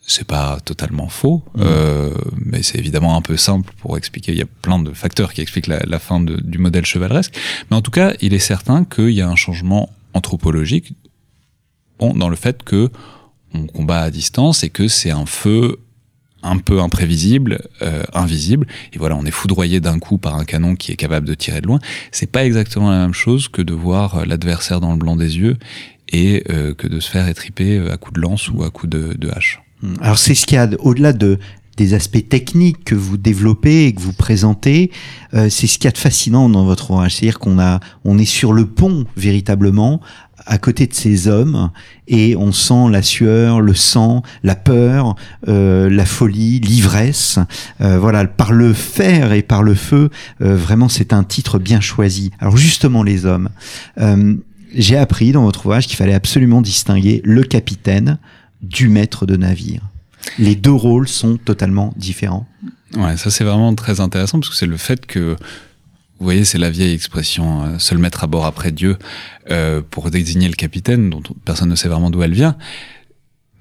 [0.07, 1.61] C'est pas totalement faux, Mm.
[1.63, 2.11] euh,
[2.45, 4.33] mais c'est évidemment un peu simple pour expliquer.
[4.33, 7.35] Il y a plein de facteurs qui expliquent la, la fin de- du modèle chevaleresque.
[7.71, 10.93] Mais en tout cas, il est certain qu'il y a un changement anthropologique
[11.99, 12.91] bon, dans le fait que
[13.55, 15.79] on combat à distance et que c'est un feu
[16.45, 18.67] un peu imprévisible, euh, invisible.
[18.93, 21.61] Et voilà, on est foudroyé d'un coup par un canon qui est capable de tirer
[21.61, 21.79] de loin.
[22.13, 25.39] C'est pas exactement la même chose que de voir euh, l'adversaire dans le blanc des
[25.39, 25.57] yeux
[26.13, 29.31] et euh, que de se faire étriper à coups de lance ou à coups de,
[29.35, 29.61] hache.
[30.01, 31.39] Alors c'est ce qu'il y a au-delà de
[31.77, 34.93] des aspects techniques que vous développez et que vous présentez,
[35.33, 38.25] c'est ce qu'il y a de fascinant dans votre ouvrage, c'est-à-dire qu'on a, on est
[38.25, 40.01] sur le pont véritablement
[40.47, 41.71] à côté de ces hommes
[42.07, 45.17] et on sent la sueur, le sang, la peur,
[45.49, 47.39] euh, la folie, l'ivresse.
[47.81, 50.11] Euh, voilà, par le fer et par le feu,
[50.43, 52.31] euh, vraiment c'est un titre bien choisi.
[52.41, 53.49] Alors justement les hommes,
[54.75, 58.19] j'ai appris dans votre ouvrage qu'il fallait absolument distinguer le capitaine
[58.63, 59.83] du maître de navire.
[60.39, 62.47] Les deux rôles sont totalement différents.
[62.97, 65.37] Ouais, ça c'est vraiment très intéressant parce que c'est le fait que
[66.25, 68.97] vous voyez, c'est la vieille expression euh, seul maître à bord après Dieu
[69.51, 72.57] euh, pour désigner le capitaine, dont personne ne sait vraiment d'où elle vient.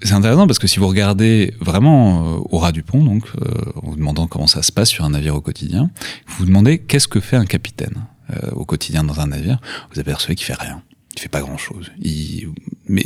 [0.02, 3.52] C'est intéressant parce que si vous regardez vraiment euh, au ras du pont, donc euh,
[3.76, 5.92] en vous demandant comment ça se passe sur un navire au quotidien,
[6.26, 8.06] vous vous demandez qu'est-ce que fait un capitaine
[8.54, 9.60] au quotidien dans un navire,
[9.94, 10.82] vous apercevez qu'il fait rien.
[11.16, 11.92] Il fait pas grand chose.
[12.02, 12.48] Il,
[12.88, 13.04] mais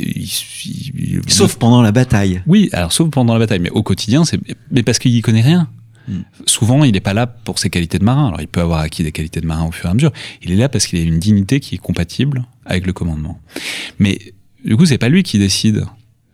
[1.26, 2.42] sauf pendant la bataille.
[2.46, 4.38] Oui, alors sauf pendant la bataille, mais au quotidien, c'est
[4.70, 5.68] mais parce qu'il y connaît rien.
[6.08, 6.22] Hmm.
[6.46, 8.28] Souvent, il n'est pas là pour ses qualités de marin.
[8.28, 10.12] Alors, il peut avoir acquis des qualités de marin au fur et à mesure.
[10.42, 13.40] Il est là parce qu'il a une dignité qui est compatible avec le commandement.
[13.98, 14.18] Mais
[14.64, 15.86] du coup, c'est pas lui qui décide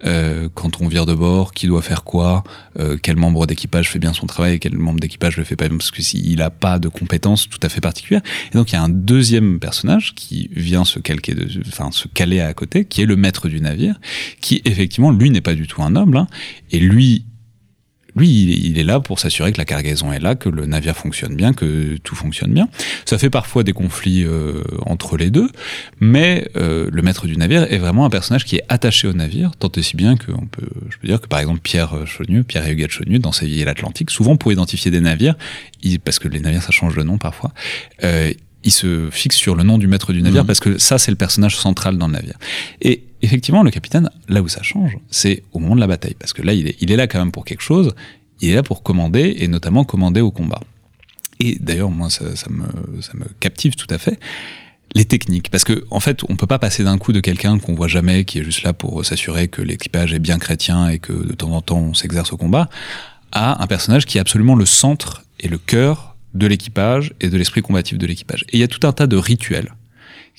[0.06, 2.44] euh, quand on vire de bord, qui doit faire quoi,
[2.78, 5.90] euh, quel membre d'équipage fait bien son travail quel membre d'équipage le fait pas parce
[5.90, 8.22] que s'il a pas de compétences tout à fait particulières.
[8.52, 12.06] Et donc il y a un deuxième personnage qui vient se calquer, de, enfin se
[12.08, 13.98] caler à côté, qui est le maître du navire,
[14.40, 16.26] qui effectivement lui n'est pas du tout un noble, hein,
[16.70, 17.24] et lui
[18.16, 21.34] lui, il est là pour s'assurer que la cargaison est là, que le navire fonctionne
[21.34, 22.68] bien, que tout fonctionne bien.
[23.04, 25.48] Ça fait parfois des conflits euh, entre les deux,
[26.00, 29.52] mais euh, le maître du navire est vraiment un personnage qui est attaché au navire,
[29.56, 32.44] tant et si bien que on peut, je peux dire que par exemple Pierre Chaunieux,
[32.44, 35.34] Pierre Huguet Chaunieux, dans sa vie et l'Atlantique, souvent pour identifier des navires,
[35.82, 37.52] il, parce que les navires ça change de nom parfois,
[38.04, 38.32] euh,
[38.64, 40.46] il se fixe sur le nom du maître du navire mmh.
[40.46, 42.38] parce que ça c'est le personnage central dans le navire.
[42.80, 46.14] Et effectivement, le capitaine, là où ça change, c'est au moment de la bataille.
[46.18, 47.94] Parce que là, il est, il est là quand même pour quelque chose.
[48.40, 50.60] Il est là pour commander, et notamment commander au combat.
[51.40, 54.18] Et d'ailleurs, moi, ça, me, ça me captive tout à fait
[54.94, 55.50] les techniques.
[55.50, 58.24] Parce que, en fait, on peut pas passer d'un coup de quelqu'un qu'on voit jamais,
[58.24, 61.50] qui est juste là pour s'assurer que l'équipage est bien chrétien et que de temps
[61.50, 62.68] en temps on s'exerce au combat,
[63.32, 67.36] à un personnage qui est absolument le centre et le cœur de l'équipage et de
[67.36, 68.44] l'esprit combatif de l'équipage.
[68.48, 69.74] Et il y a tout un tas de rituels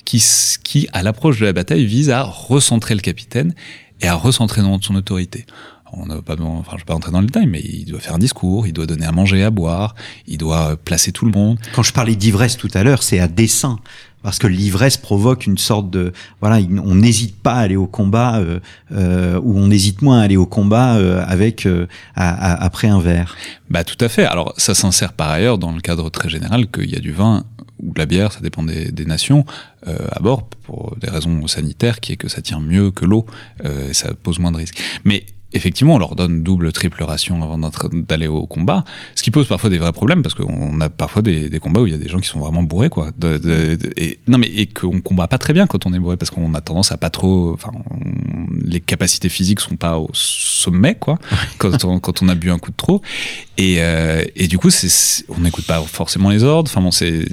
[0.04, 0.22] qui,
[0.62, 3.54] qui à l'approche de la bataille, vise à recentrer le capitaine
[4.00, 5.46] et à recentrer son autorité.
[5.92, 8.14] On n'a pas, enfin, je vais pas entrer dans le détail, mais il doit faire
[8.14, 9.94] un discours, il doit donner à manger, à boire,
[10.26, 11.58] il doit placer tout le monde.
[11.74, 13.78] Quand je parlais d'ivresse tout à l'heure, c'est à dessein
[14.26, 18.38] parce que l'ivresse provoque une sorte de voilà on n'hésite pas à aller au combat
[18.38, 18.58] euh,
[18.90, 21.86] euh, ou on hésite moins à aller au combat euh, avec euh,
[22.16, 23.36] après un verre.
[23.70, 24.24] Bah tout à fait.
[24.24, 27.44] Alors ça s'insère par ailleurs dans le cadre très général qu'il y a du vin
[27.80, 29.44] ou de la bière, ça dépend des, des nations,
[29.86, 33.26] euh, à bord pour des raisons sanitaires, qui est que ça tient mieux que l'eau,
[33.64, 34.80] euh, et ça pose moins de risques.
[35.04, 37.58] Mais effectivement, on leur donne double, triple ration avant
[37.92, 41.48] d'aller au combat, ce qui pose parfois des vrais problèmes parce qu'on a parfois des,
[41.48, 43.10] des, combats où il y a des gens qui sont vraiment bourrés, quoi.
[43.16, 46.16] De, de, et, non, mais et qu'on combat pas très bien quand on est bourré
[46.16, 47.70] parce qu'on a tendance à pas trop, enfin,
[48.64, 51.18] les capacités physiques sont pas au sommet, quoi,
[51.58, 53.02] quand on, quand on a bu un coup de trop.
[53.58, 56.70] Et, euh, et du coup, c'est, on n'écoute pas forcément les ordres.
[56.70, 57.24] Enfin bon, c'est,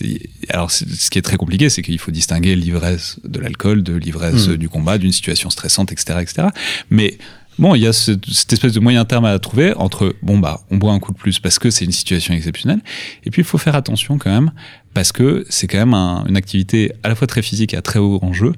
[0.50, 4.48] alors ce qui est très compliqué, c'est qu'il faut distinguer l'ivresse de l'alcool de l'ivresse
[4.48, 4.56] mmh.
[4.56, 6.48] du combat, d'une situation stressante, etc., etc.
[6.90, 7.18] Mais
[7.60, 10.78] Bon, il y a cette, espèce de moyen terme à trouver entre bon bah on
[10.78, 12.80] boit un coup de plus parce que c'est une situation exceptionnelle
[13.24, 14.52] et puis il faut faire attention quand même
[14.94, 15.94] parce que c'est quand même
[16.28, 18.54] une activité à la fois très physique et à très haut enjeu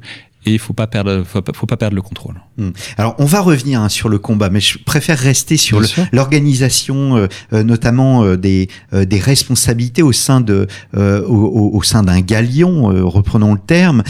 [0.45, 2.35] et il faut pas perdre faut pas, faut pas perdre le contrôle.
[2.57, 2.69] Hmm.
[2.97, 5.81] Alors on va revenir hein, sur le combat, mais je préfère rester sur
[6.11, 12.21] l'organisation, euh, euh, notamment euh, des, des responsabilités au sein de au, au, sein d'un
[12.21, 14.03] galion, reprenons le terme.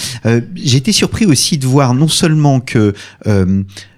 [0.55, 2.93] J'ai été surpris aussi de voir non seulement que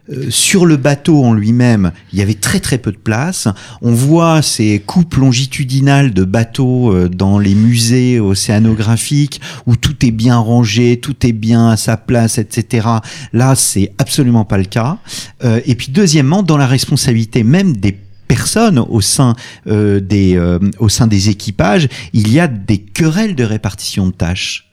[0.09, 3.47] euh, sur le bateau en lui-même, il y avait très très peu de place.
[3.81, 10.11] On voit ces coupes longitudinales de bateaux euh, dans les musées océanographiques où tout est
[10.11, 12.87] bien rangé, tout est bien à sa place, etc.
[13.33, 14.97] Là, c'est absolument pas le cas.
[15.43, 21.07] Euh, et puis deuxièmement, dans la responsabilité même des personnes au sein des au sein
[21.07, 24.69] des équipages, il y a des querelles de répartition de tâches.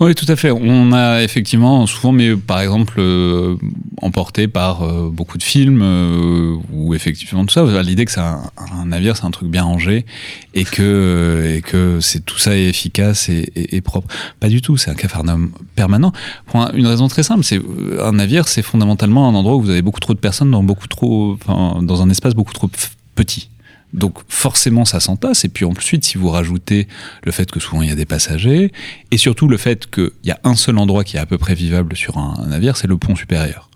[0.00, 0.52] Oui, tout à fait.
[0.52, 3.56] On a effectivement souvent, mais par exemple, euh,
[4.00, 8.40] emporté par euh, beaucoup de films euh, ou effectivement tout ça, l'idée que c'est un,
[8.86, 10.06] navire, c'est un truc bien rangé
[10.54, 14.06] et que et que c'est tout ça est efficace et, propre.
[14.38, 14.76] Pas du tout.
[14.76, 16.12] C'est un cafarnaum permanent.
[16.46, 17.60] Pour une raison très simple, c'est
[18.00, 20.86] un navire, c'est fondamentalement un endroit où vous avez beaucoup trop de personnes dans beaucoup
[20.86, 22.70] trop, enfin, dans un espace beaucoup trop
[23.16, 23.48] petit.
[23.94, 26.88] Donc forcément ça s'entasse et puis ensuite si vous rajoutez
[27.24, 28.70] le fait que souvent il y a des passagers
[29.10, 31.54] et surtout le fait qu'il y a un seul endroit qui est à peu près
[31.54, 33.70] vivable sur un, navire, c'est le pont supérieur.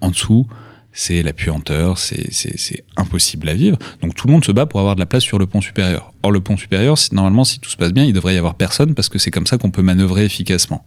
[0.00, 0.46] En dessous,
[0.94, 3.76] c'est la puanteur, c'est impossible à vivre.
[4.00, 6.12] Donc tout le monde se bat pour avoir de la place sur le pont supérieur.
[6.22, 8.94] Or, le pont supérieur, normalement, si tout se passe bien, il devrait y avoir personne
[8.94, 10.86] parce que c'est comme ça qu'on peut manœuvrer efficacement.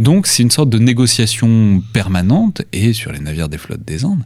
[0.00, 2.62] Donc, c'est une sorte de négociation permanente.
[2.72, 4.24] Et sur les navires des flottes des Andes,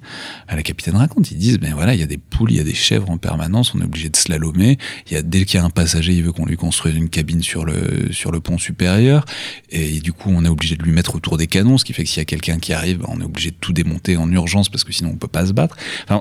[0.48, 2.64] la capitaine raconte, ils disent, ben voilà, il y a des poules, il y a
[2.64, 4.78] des chèvres en permanence, on est obligé de slalomer.
[5.10, 7.10] Il y a, dès qu'il y a un passager, il veut qu'on lui construise une
[7.10, 9.26] cabine sur le, sur le pont supérieur.
[9.68, 12.04] Et du coup, on est obligé de lui mettre autour des canons, ce qui fait
[12.04, 14.30] que s'il y a quelqu'un qui arrive, ben, on est obligé de tout démonter en
[14.32, 15.76] urgence parce que sinon on peut pas se battre.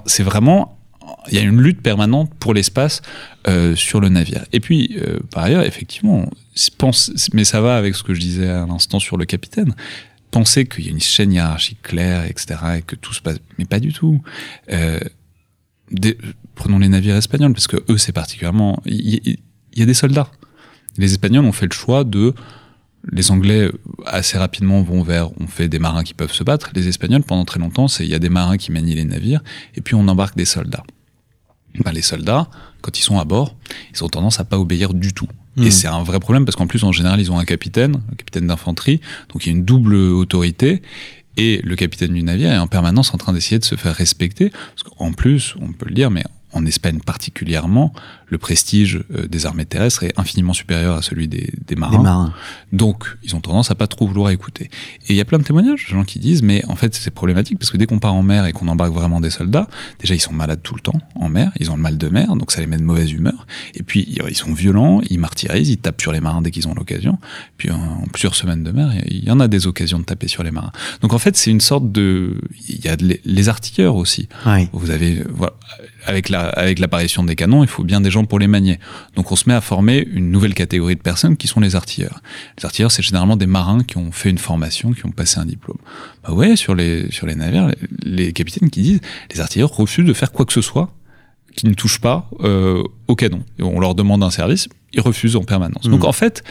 [0.05, 0.77] C'est vraiment
[1.27, 3.01] il y a une lutte permanente pour l'espace
[3.47, 4.45] euh, sur le navire.
[4.53, 6.29] Et puis, euh, par ailleurs, effectivement,
[6.77, 9.73] pense, mais ça va avec ce que je disais à l'instant sur le capitaine.
[10.31, 13.65] Penser qu'il y a une chaîne hiérarchique claire, etc., et que tout se passe, mais
[13.65, 14.21] pas du tout.
[14.71, 14.99] Euh,
[16.55, 18.81] prenons les navires espagnols, parce que eux, c'est particulièrement.
[18.85, 19.37] Il
[19.75, 20.31] y, a des soldats.
[20.97, 22.33] Les Espagnols ont fait le choix de
[23.11, 23.69] les Anglais
[24.05, 26.71] assez rapidement vont vers on fait des marins qui peuvent se battre.
[26.73, 29.43] Les Espagnols pendant très longtemps c'est il y a des marins qui manient les navires
[29.75, 30.83] et puis on embarque des soldats.
[31.83, 32.49] Ben, les soldats
[32.81, 33.55] quand ils sont à bord
[33.93, 35.27] ils ont tendance à pas obéir du tout.
[35.57, 38.15] Et c'est un vrai problème parce qu'en plus en général ils ont un capitaine, un
[38.15, 38.99] capitaine d'infanterie,
[39.31, 40.81] donc il y a une double autorité
[41.37, 44.49] et le capitaine du navire est en permanence en train d'essayer de se faire respecter.
[44.49, 46.23] Parce qu'en plus, on peut le dire, mais
[46.55, 47.93] en Espagne particulièrement,
[48.27, 51.97] le prestige euh, des armées terrestres est infiniment supérieur à celui des, des, marins.
[51.97, 52.33] Des marins.
[52.71, 54.69] Donc, ils ont tendance à pas trop vouloir écouter.
[55.07, 57.11] Et il y a plein de témoignages de gens qui disent, mais en fait, c'est
[57.11, 59.67] problématique parce que dès qu'on part en mer et qu'on embarque vraiment des soldats,
[59.99, 62.35] déjà, ils sont malades tout le temps en mer, ils ont le mal de mer,
[62.35, 63.45] donc ça les met de mauvaise humeur.
[63.73, 66.73] Et puis, ils sont violents, ils martyrisent, ils tapent sur les marins dès qu'ils ont
[66.73, 67.19] l'occasion.
[67.57, 70.43] Puis, en plusieurs semaines de mer, il y en a des occasions de taper sur
[70.43, 70.71] les marins.
[71.01, 72.39] Donc, en fait, c'est une sorte de,
[72.69, 74.29] il y a les artilleurs aussi.
[74.45, 74.69] Oui.
[74.71, 75.53] Vous avez, voilà,
[76.05, 78.79] avec la, avec l'apparition des canons, il faut bien des gens pour les manier.
[79.15, 82.21] Donc on se met à former une nouvelle catégorie de personnes qui sont les artilleurs.
[82.57, 85.45] Les artilleurs, c'est généralement des marins qui ont fait une formation, qui ont passé un
[85.45, 85.77] diplôme.
[86.23, 87.71] Bah ouais, sur les, sur les navires,
[88.03, 89.01] les, capitaines qui disent,
[89.33, 90.91] les artilleurs refusent de faire quoi que ce soit
[91.55, 93.43] qui ne touche pas euh, au canon.
[93.59, 95.87] Et on leur demande un service, ils refusent en permanence.
[95.87, 95.91] Mmh.
[95.91, 96.43] Donc en fait,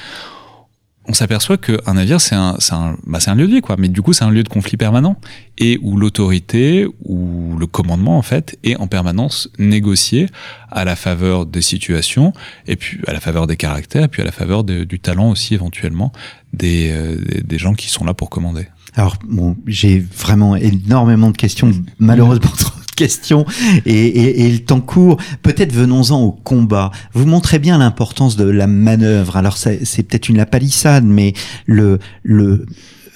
[1.07, 3.77] on s'aperçoit qu'un navire, c'est un, un, bah, un lieu de vie, quoi.
[3.79, 5.17] Mais du coup, c'est un lieu de conflit permanent
[5.59, 10.29] et où l'autorité ou le commandement, en fait, est en permanence négocié
[10.71, 12.33] à la faveur des situations
[12.67, 16.13] et puis à la faveur des caractères puis à la faveur du talent aussi éventuellement
[16.53, 18.67] des, euh, des gens qui sont là pour commander.
[18.97, 23.45] Alors bon, j'ai vraiment énormément de questions, malheureusement trop de questions,
[23.87, 25.19] et, et, et le temps court.
[25.43, 26.91] Peut-être venons-en au combat.
[27.13, 29.37] Vous montrez bien l'importance de la manœuvre.
[29.37, 31.33] Alors c'est peut-être une la palissade, mais
[31.67, 32.67] le le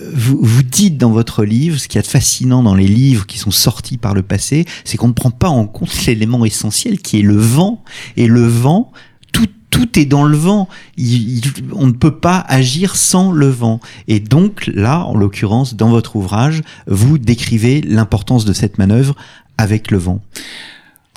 [0.01, 3.51] vous, vous dites dans votre livre, ce qui est fascinant dans les livres qui sont
[3.51, 7.23] sortis par le passé, c'est qu'on ne prend pas en compte l'élément essentiel qui est
[7.23, 7.83] le vent.
[8.17, 8.93] Et le vent,
[9.33, 10.69] tout, tout est dans le vent.
[10.97, 13.81] Il, il, on ne peut pas agir sans le vent.
[14.07, 19.17] Et donc là, en l'occurrence, dans votre ouvrage, vous décrivez l'importance de cette manœuvre
[19.59, 20.23] avec le vent.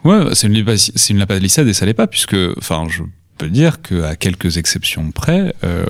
[0.04, 3.04] Ouais, c'est une, c'est une palissade et ça l'est pas, puisque, enfin, je
[3.38, 5.86] peux dire qu'à quelques exceptions près, euh,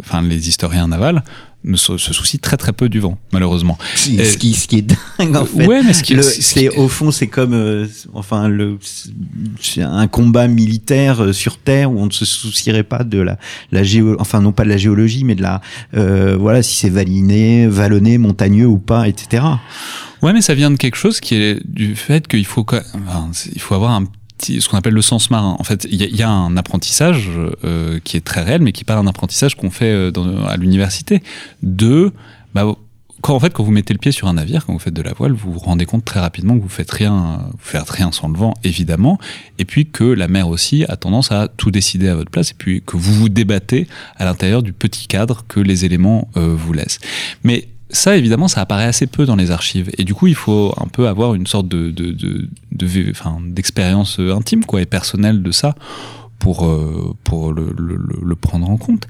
[0.00, 1.22] enfin, les historiens navals
[1.64, 3.78] ne se, se, soucient très très peu du vent, malheureusement.
[3.94, 5.66] Si, ce, qui, ce qui est dingue en fait.
[5.66, 8.78] Ouais, mais ce qui, le, c'est au fond c'est comme euh, enfin le
[9.60, 13.38] c'est un combat militaire euh, sur terre où on ne se soucierait pas de la
[13.72, 15.62] la géo enfin non pas de la géologie mais de la
[15.94, 19.44] euh, voilà si c'est valiné, vallonné, montagneux ou pas, etc.
[20.24, 22.66] Ouais, mais ça vient de quelque chose qui est du fait qu'il faut
[23.52, 24.04] il faut avoir un
[24.40, 25.54] ce qu'on appelle le sens marin.
[25.58, 27.30] En fait, il y, a un apprentissage
[27.62, 30.56] euh, qui est très réel, mais qui n'est pas un apprentissage qu'on fait dans, à
[30.56, 31.22] l'université.
[31.62, 32.12] De,
[32.54, 32.74] bah,
[33.24, 35.02] quand en fait, quand vous mettez le pied sur un navire, quand vous faites de
[35.02, 38.12] la voile, vous vous rendez compte très rapidement que vous faites rien, vous faites rien
[38.12, 39.18] sans le vent, évidemment,
[39.58, 42.54] et puis que la mer aussi a tendance à tout décider à votre place, et
[42.58, 46.72] puis que vous vous débattez à l'intérieur du petit cadre que les éléments euh, vous
[46.72, 46.98] laissent.
[47.44, 49.90] Mais ça, évidemment, ça apparaît assez peu dans les archives.
[49.98, 53.38] Et du coup, il faut un peu avoir une sorte de, de, de, de enfin,
[53.44, 55.74] d'expérience intime, quoi, et personnelle de ça
[56.44, 59.06] pour, euh, pour le, le, le, prendre en compte.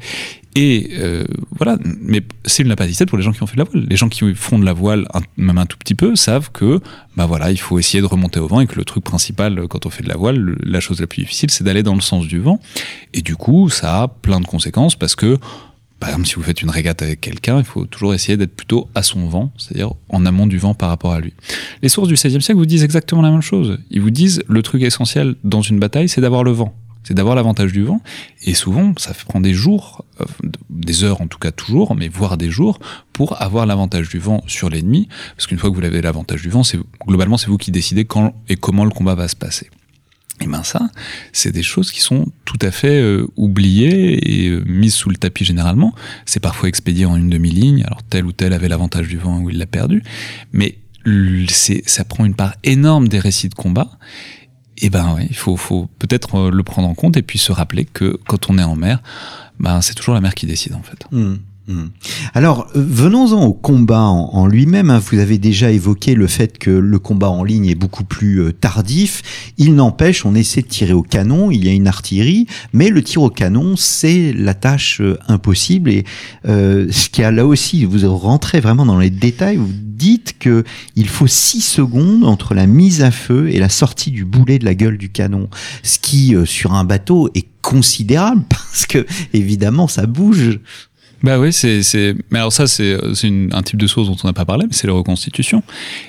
[0.54, 3.64] Et euh, voilà, mais c'est une lapidité pour les gens qui ont fait de la
[3.64, 3.86] voile.
[3.88, 6.80] Les gens qui font de la voile, même un tout petit peu, savent que,
[7.16, 9.84] bah voilà, il faut essayer de remonter au vent et que le truc principal quand
[9.84, 12.28] on fait de la voile, la chose la plus difficile, c'est d'aller dans le sens
[12.28, 12.60] du vent.
[13.14, 15.38] Et du coup, ça a plein de conséquences parce que
[16.00, 18.88] par exemple, si vous faites une régate avec quelqu'un, il faut toujours essayer d'être plutôt
[18.94, 21.32] à son vent, c'est-à-dire en amont du vent par rapport à lui.
[21.82, 23.78] Les sources du XVIe siècle vous disent exactement la même chose.
[23.90, 26.74] Ils vous disent le truc essentiel dans une bataille, c'est d'avoir le vent.
[27.04, 28.00] C'est d'avoir l'avantage du vent.
[28.44, 30.24] Et souvent, ça prend des jours, euh,
[30.70, 32.78] des heures en tout cas toujours, mais voire des jours,
[33.12, 35.08] pour avoir l'avantage du vent sur l'ennemi.
[35.36, 38.06] Parce qu'une fois que vous avez l'avantage du vent, c'est globalement, c'est vous qui décidez
[38.06, 39.68] quand et comment le combat va se passer.
[40.40, 40.90] Et ben ça,
[41.32, 45.16] c'est des choses qui sont tout à fait euh, oubliées et euh, mises sous le
[45.16, 45.94] tapis généralement.
[46.26, 49.50] C'est parfois expédié en une demi-ligne, alors tel ou tel avait l'avantage du vent ou
[49.50, 50.02] il l'a perdu,
[50.52, 50.78] mais
[51.46, 53.90] ça prend une part énorme des récits de combat.
[54.78, 57.84] Et ben ouais, il faut, faut peut-être le prendre en compte et puis se rappeler
[57.84, 59.02] que quand on est en mer,
[59.60, 61.06] ben c'est toujours la mer qui décide en fait.
[61.12, 61.36] Mmh.
[61.66, 61.84] Mmh.
[62.34, 64.90] Alors, venons-en au combat en, lui-même.
[64.90, 65.00] Hein.
[65.10, 68.52] Vous avez déjà évoqué le fait que le combat en ligne est beaucoup plus euh,
[68.52, 69.22] tardif.
[69.56, 73.02] Il n'empêche, on essaie de tirer au canon, il y a une artillerie, mais le
[73.02, 75.90] tir au canon, c'est la tâche euh, impossible.
[75.90, 76.04] Et
[76.46, 80.64] euh, ce qui a là aussi, vous rentrez vraiment dans les détails, vous dites que
[80.96, 84.64] il faut six secondes entre la mise à feu et la sortie du boulet de
[84.64, 85.48] la gueule du canon.
[85.82, 90.58] Ce qui, euh, sur un bateau, est considérable parce que, évidemment, ça bouge
[91.24, 91.80] Bah oui, c'est,
[92.30, 92.98] mais alors ça, c'est,
[93.50, 95.62] un type de source dont on n'a pas parlé, mais c'est les reconstitutions.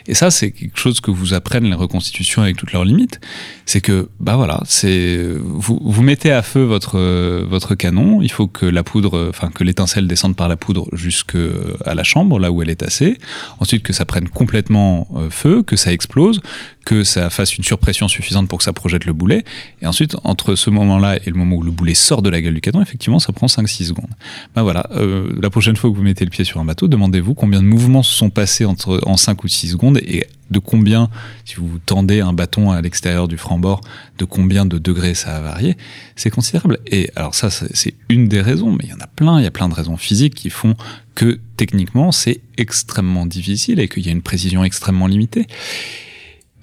[0.08, 3.22] Et ça, c'est quelque chose que vous apprennent les reconstitutions avec toutes leurs limites.
[3.66, 7.00] C'est que, bah voilà, c'est, vous, vous mettez à feu votre,
[7.46, 8.22] votre canon.
[8.22, 11.38] Il faut que la poudre, enfin, que l'étincelle descende par la poudre jusque
[11.86, 13.18] à la chambre, là où elle est tassée.
[13.62, 16.42] Ensuite, que ça prenne complètement euh, feu, que ça explose,
[16.86, 19.44] que ça fasse une surpression suffisante pour que ça projette le boulet.
[19.82, 22.54] Et ensuite, entre ce moment-là et le moment où le boulet sort de la gueule
[22.54, 24.12] du canon, effectivement, ça prend 5-6 secondes.
[24.56, 27.34] Ben voilà, euh, la prochaine fois que vous mettez le pied sur un bateau, demandez-vous
[27.34, 31.10] combien de mouvements se sont passés entre, en 5 ou 6 secondes et de combien,
[31.44, 33.82] si vous tendez un bâton à l'extérieur du franc-bord,
[34.20, 35.76] de combien de degrés ça a varié.
[36.16, 36.78] C'est considérable.
[36.86, 39.44] Et alors ça, c'est c'est une des raisons, mais il y en a plein, il
[39.44, 40.76] y a plein de raisons physiques qui font
[41.14, 45.48] que techniquement, c'est extrêmement difficile et qu'il y a une précision extrêmement limitée.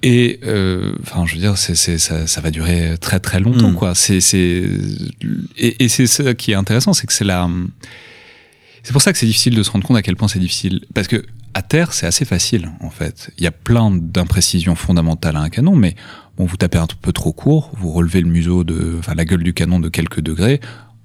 [0.05, 3.71] Et euh, enfin, je veux dire, c'est, c'est, ça, ça va durer très très longtemps,
[3.71, 3.75] Mm.
[3.75, 3.95] quoi.
[3.95, 4.63] C'est, c'est,
[5.57, 7.49] et, et c'est ça qui est intéressant, c'est que c'est la.
[8.83, 10.81] C'est pour ça que c'est difficile de se rendre compte à quel point c'est difficile,
[10.93, 13.31] parce que à terre, c'est assez facile en fait.
[13.37, 15.95] Il y a plein d'imprécisions fondamentales à un canon, mais
[16.35, 19.43] bon, vous tapez un peu trop court, vous relevez le museau de, enfin la gueule
[19.43, 20.59] du canon de quelques degrés,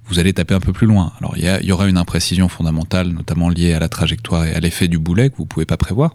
[0.09, 1.13] vous allez taper un peu plus loin.
[1.19, 4.87] Alors il y, aura une imprécision fondamentale, notamment liée à la trajectoire et à l'effet
[4.87, 6.13] du boulet que vous pouvez pas prévoir,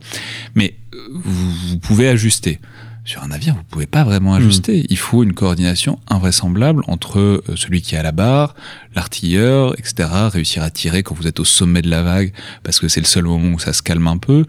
[0.55, 2.61] mais euh, vous, vous pouvez ajuster.
[3.07, 4.87] Sur un navire, vous pouvez pas vraiment ajuster.
[4.89, 8.55] Il faut une coordination invraisemblable entre euh, celui qui est à la barre,
[8.95, 10.09] l'artilleur, etc.
[10.33, 13.07] Réussir à tirer quand vous êtes au sommet de la vague, parce que c'est le
[13.07, 14.47] seul moment où ça se calme un peu.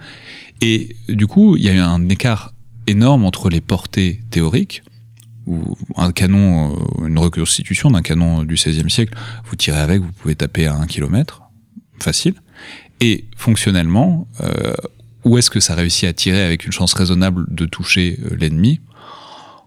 [0.62, 2.54] Et du coup, il y a eu un écart
[2.88, 4.84] énorme entre les portées théoriques,
[5.48, 10.12] où un canon, euh, une reconstitution d'un canon du XVIe siècle, vous tirez avec, vous
[10.12, 11.42] pouvez taper à un kilomètre,
[12.00, 12.36] facile.
[13.02, 14.74] Et fonctionnellement, euh,
[15.24, 18.80] où est-ce que ça réussit à tirer avec une chance raisonnable de toucher euh, l'ennemi?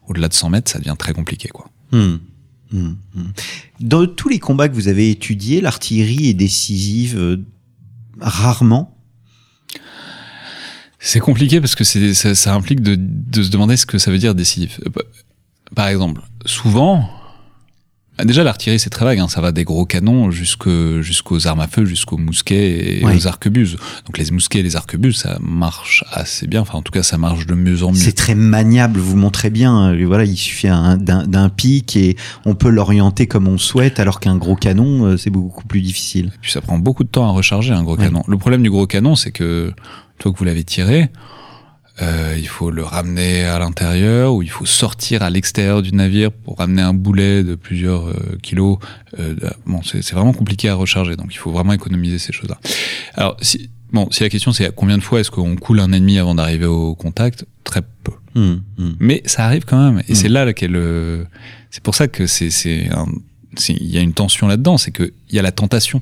[0.07, 1.69] Au-delà de 100 mètres, ça devient très compliqué, quoi.
[1.93, 2.17] Hmm.
[2.71, 3.31] Hmm, hmm.
[3.81, 7.37] Dans tous les combats que vous avez étudiés, l'artillerie est décisive euh,
[8.21, 8.95] rarement?
[11.01, 14.19] C'est compliqué parce que ça, ça implique de, de se demander ce que ça veut
[14.19, 14.81] dire décisif.
[15.74, 17.09] Par exemple, souvent,
[18.20, 21.68] ah, déjà l'artillerie c'est très vague, hein, ça va des gros canons jusqu'aux armes à
[21.68, 23.14] feu, jusqu'aux mousquets et Ouais.
[23.14, 23.76] aux arquebuses.
[24.07, 26.62] Donc les mousquets et les arquebuses, ça marche assez bien.
[26.62, 27.96] Enfin, en tout cas, ça marche de mieux en mieux.
[27.98, 29.94] C'est très maniable, vous montrez bien.
[30.04, 34.37] Voilà, il suffit un- d'un pic et on peut l'orienter comme on souhaite, alors qu'un
[34.37, 36.33] gros canon, euh, c'est beaucoup plus difficile.
[36.40, 38.04] Puis ça prend beaucoup de temps à recharger un gros Ouais.
[38.04, 38.24] canon.
[38.26, 41.11] Le problème du gros canon, c'est que une fois que vous l'avez tiré,
[42.00, 46.30] euh, il faut le ramener à l'intérieur ou il faut sortir à l'extérieur du navire
[46.32, 48.78] pour ramener un boulet de plusieurs euh, kilos.
[49.18, 49.34] Euh,
[49.66, 52.58] bon, c'est vraiment compliqué à recharger, donc il faut vraiment économiser ces choses-là.
[53.14, 55.92] Alors, si, bon, si la question c'est à combien de fois est-ce qu'on coule un
[55.92, 58.12] ennemi avant d'arriver au contact, très peu.
[58.34, 58.92] Hmm, hmm.
[59.00, 60.14] Mais ça arrive quand même, et Mm.
[60.14, 61.26] c'est là qu'est le.
[61.70, 62.88] C'est pour ça que c'est c'est
[63.68, 66.00] il y a une tension là-dedans, c'est que il y a la tentation.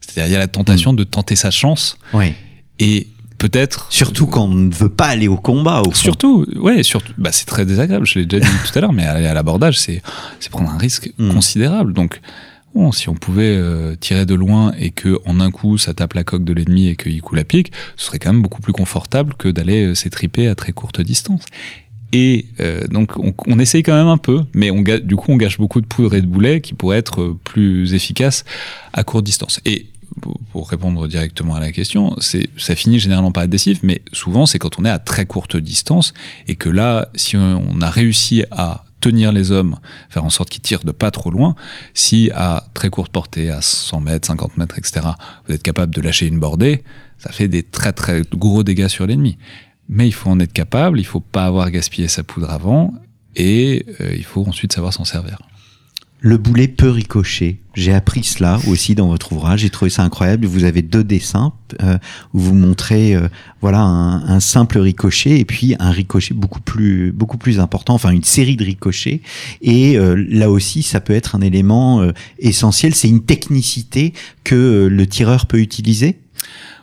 [0.00, 2.34] C'est-à-dire il y a la tentation de tenter sa chance Ouais.
[2.78, 3.86] et peut-être.
[3.90, 5.92] Surtout quand on ne veut pas aller au combat, au.
[5.94, 8.06] Surtout, ouais, surtout, bah c'est très désagréable.
[8.06, 10.02] Je l'ai déjà dit tout à l'heure, mais aller à l'abordage, c'est
[10.40, 11.32] c'est prendre un risque Mm.
[11.32, 11.92] considérable.
[11.92, 12.20] Donc,
[12.74, 16.14] bon, si on pouvait euh, tirer de loin et que en un coup ça tape
[16.14, 18.72] la coque de l'ennemi et qu'il coule à pic, ce serait quand même beaucoup plus
[18.72, 21.44] confortable que d'aller euh, s'étriper à très courte distance.
[22.12, 25.36] Et euh, donc on, on essaye quand même un peu, mais on, du coup on
[25.36, 28.44] gâche beaucoup de poudre et de boulets qui pourraient être plus efficaces
[28.92, 29.60] à courte distance.
[29.66, 29.86] Et
[30.20, 34.44] pour- répondre directement à la question, c'est ça finit généralement par être décisif, mais souvent
[34.44, 36.12] c'est quand on est à très courte distance
[36.48, 39.78] et que là, si on on a réussi à tenir les hommes,
[40.10, 41.54] faire en sorte qu'ils tirent de pas trop loin,
[41.94, 45.06] si à très courte portée, à 100 mètres, 50 mètres, etc.,
[45.46, 46.82] vous êtes capable de lâcher une bordée,
[47.18, 49.38] ça fait des très très gros dégâts sur l'ennemi.
[49.88, 52.92] Mais il faut en être capable, il faut pas avoir gaspillé sa poudre avant,
[53.36, 55.38] et euh, il faut ensuite savoir s'en servir.
[56.20, 57.60] Le boulet peut ricocher.
[57.74, 59.60] J'ai appris cela aussi dans votre ouvrage.
[59.60, 60.46] J'ai trouvé ça incroyable.
[60.46, 61.96] Vous avez deux dessins euh,
[62.34, 63.28] où vous montrez euh,
[63.60, 67.94] voilà un, un simple ricochet et puis un ricochet beaucoup plus beaucoup plus important.
[67.94, 69.20] Enfin une série de ricochets.
[69.62, 72.96] Et euh, là aussi, ça peut être un élément euh, essentiel.
[72.96, 76.18] C'est une technicité que euh, le tireur peut utiliser?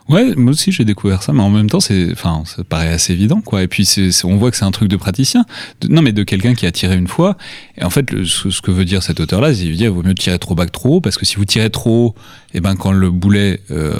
[0.08, 3.12] Ouais, moi aussi j'ai découvert ça, mais en même temps, c'est, enfin, ça paraît assez
[3.12, 3.62] évident, quoi.
[3.62, 5.44] Et puis, c'est, c'est- on voit que c'est un truc de praticien.
[5.88, 7.36] Non, mais de quelqu'un qui a tiré une fois.
[7.76, 10.54] Et en fait, ce, que veut dire cet auteur-là, c'est qu'il vaut mieux tirer trop
[10.54, 12.14] bas que trop haut, parce que si vous tirez trop haut,
[12.54, 13.96] et ben, quand le boulet euh,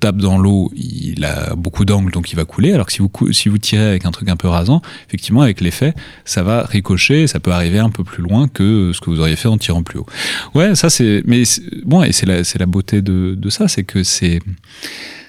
[0.00, 2.72] tape dans l'eau, il a beaucoup d'angles, donc il va couler.
[2.72, 5.60] Alors que si vous, si vous tirez avec un truc un peu rasant, effectivement, avec
[5.60, 5.92] l'effet,
[6.24, 9.34] ça va ricocher, ça peut arriver un peu plus loin que ce que vous auriez
[9.34, 10.06] fait en tirant plus haut.
[10.54, 11.42] Ouais, ça c'est, mais
[11.84, 14.38] bon, et c'est la, c'est la beauté de, de ça, c'est que c'est,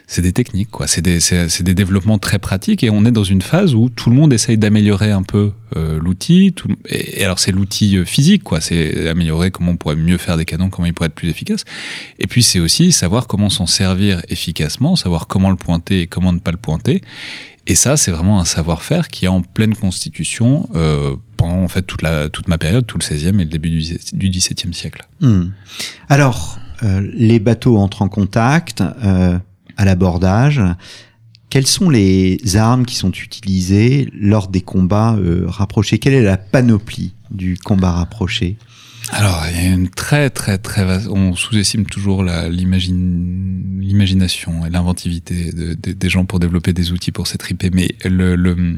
[0.09, 0.87] c'est des techniques, quoi.
[0.87, 4.15] C'est des, des développements très pratiques et on est dans une phase où tout le
[4.15, 6.55] monde essaye d'améliorer un peu euh, l'outil.
[6.89, 8.59] Et, alors c'est l'outil euh, physique, quoi.
[8.59, 11.63] C'est améliorer comment on pourrait mieux faire des canons, comment il pourrait être plus efficace.
[12.17, 16.33] Et puis c'est aussi savoir comment s'en servir efficacement, savoir comment le pointer et comment
[16.33, 17.01] ne pas le pointer.
[17.67, 21.83] Et ça, c'est vraiment un savoir-faire qui est en pleine constitution euh, pendant en fait
[21.83, 25.07] toute la toute ma période, tout le 16e et le début du, du 17e siècle.
[25.21, 25.49] Hmm.
[26.07, 28.81] Alors, euh, les bateaux entrent en contact.
[28.81, 29.37] Euh,
[29.79, 30.61] à l'abordage.
[31.49, 35.97] Quelles sont les armes qui sont utilisées lors des combats euh, rapprochés?
[35.97, 38.57] Quelle est la panoplie du combat rapproché?
[39.11, 41.07] Alors, il y a une très, très, très vaste...
[41.07, 47.69] On sous-estime toujours l'imagination et l'inventivité des gens pour développer des outils pour s'étriper.
[47.73, 48.75] Mais le, le...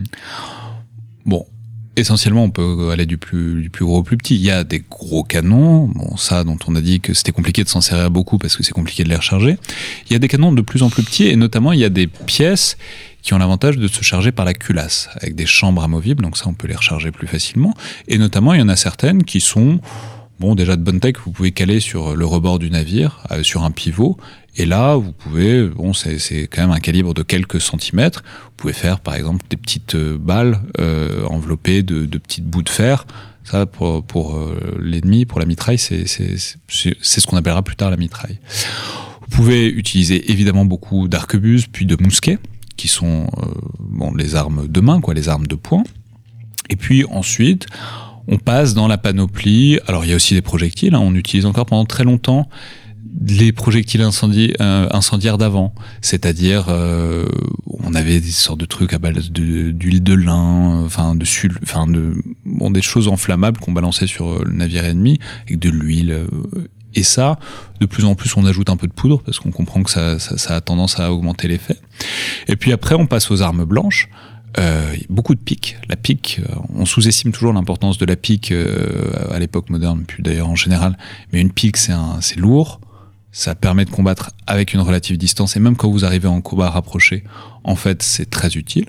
[1.26, 1.48] Bon,
[1.98, 4.36] essentiellement, on peut aller du plus, du plus gros au plus petit.
[4.36, 7.64] Il y a des gros canons, bon, ça dont on a dit que c'était compliqué
[7.64, 9.58] de s'en servir beaucoup parce que c'est compliqué de les recharger.
[10.10, 11.90] Il y a des canons de plus en plus petits et notamment il y a
[11.90, 12.78] des pièces
[13.22, 16.46] qui ont l'avantage de se charger par la culasse avec des chambres amovibles, donc ça
[16.48, 17.76] on peut les recharger plus facilement.
[18.08, 19.80] Et notamment il y en a certaines qui sont
[20.40, 23.64] bon déjà de bonne tech, vous pouvez caler sur le rebord du navire, euh, sur
[23.64, 24.18] un pivot,
[24.58, 28.24] et là, vous pouvez, bon, c'est quand même un calibre de quelques centimètres.
[28.46, 32.64] Vous pouvez faire, par exemple, des petites euh, balles euh, enveloppées de, de petites bouts
[32.64, 33.06] de fer.
[33.44, 37.98] Ça, pour, pour euh, l'ennemi, pour la mitraille, c'est ce qu'on appellera plus tard la
[37.98, 38.40] mitraille.
[39.22, 42.38] Vous pouvez utiliser évidemment beaucoup d'arquebuses, puis de mousquets,
[42.76, 43.46] qui sont euh,
[43.80, 45.84] bon, les armes de main, quoi, les armes de poing.
[46.70, 47.68] Et puis ensuite,
[48.28, 49.80] on passe dans la panoplie.
[49.88, 50.96] Alors il y a aussi des projectiles.
[50.96, 51.00] Hein.
[51.02, 52.50] On utilise encore pendant très longtemps
[53.20, 57.26] les projectiles incendie, euh, incendiaires d'avant, c'est-à-dire euh,
[57.68, 61.88] on avait des sortes de trucs à base d'huile de, lin, enfin de sul, enfin
[61.88, 66.12] de bon des choses enflammables qu'on balançait sur euh, le navire ennemi avec de l'huile.
[66.12, 66.28] Euh,
[66.94, 67.40] et ça,
[67.80, 70.20] de plus en plus, on ajoute un peu de poudre parce qu'on comprend que ça,
[70.20, 71.78] ça, ça, a tendance à augmenter l'effet.
[72.50, 74.10] Et puis après, on passe aux armes blanches.
[74.60, 75.78] Euh, beaucoup de piques.
[75.88, 76.42] La pique,
[76.76, 78.54] on sous-estime toujours l'importance de la pique
[79.32, 80.98] à l'époque moderne, puis d'ailleurs en général.
[81.32, 81.96] Mais une pique, c'est
[82.36, 82.82] lourd,
[83.32, 86.70] ça permet de combattre avec une relative distance et même quand vous arrivez en combat
[86.70, 87.24] rapproché,
[87.64, 88.86] en fait, c'est très utile.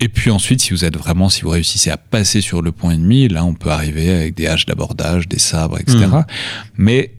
[0.00, 2.92] Et puis ensuite, si vous êtes vraiment, si vous réussissez à passer sur le point
[2.92, 6.06] ennemi, là, on peut arriver avec des haches d'abordage, des sabres, etc.
[6.06, 6.24] Mmh.
[6.76, 7.12] Mais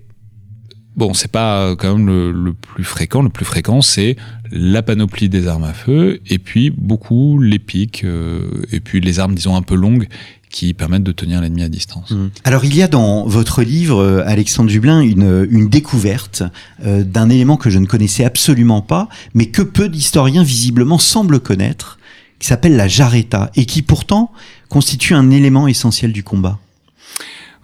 [0.96, 3.22] bon, c'est pas quand même le, le, plus fréquent.
[3.22, 4.18] Le plus fréquent, c'est
[4.52, 9.20] la panoplie des armes à feu et puis beaucoup les piques euh, et puis les
[9.20, 10.08] armes, disons, un peu longues
[10.54, 12.12] qui permettent de tenir l'ennemi à distance.
[12.12, 12.28] Mmh.
[12.44, 16.44] Alors il y a dans votre livre, euh, Alexandre Dublin, une, une découverte
[16.86, 21.40] euh, d'un élément que je ne connaissais absolument pas, mais que peu d'historiens visiblement semblent
[21.40, 21.98] connaître,
[22.38, 24.32] qui s'appelle la jarreta, et qui pourtant
[24.70, 26.60] constitue un élément essentiel du combat.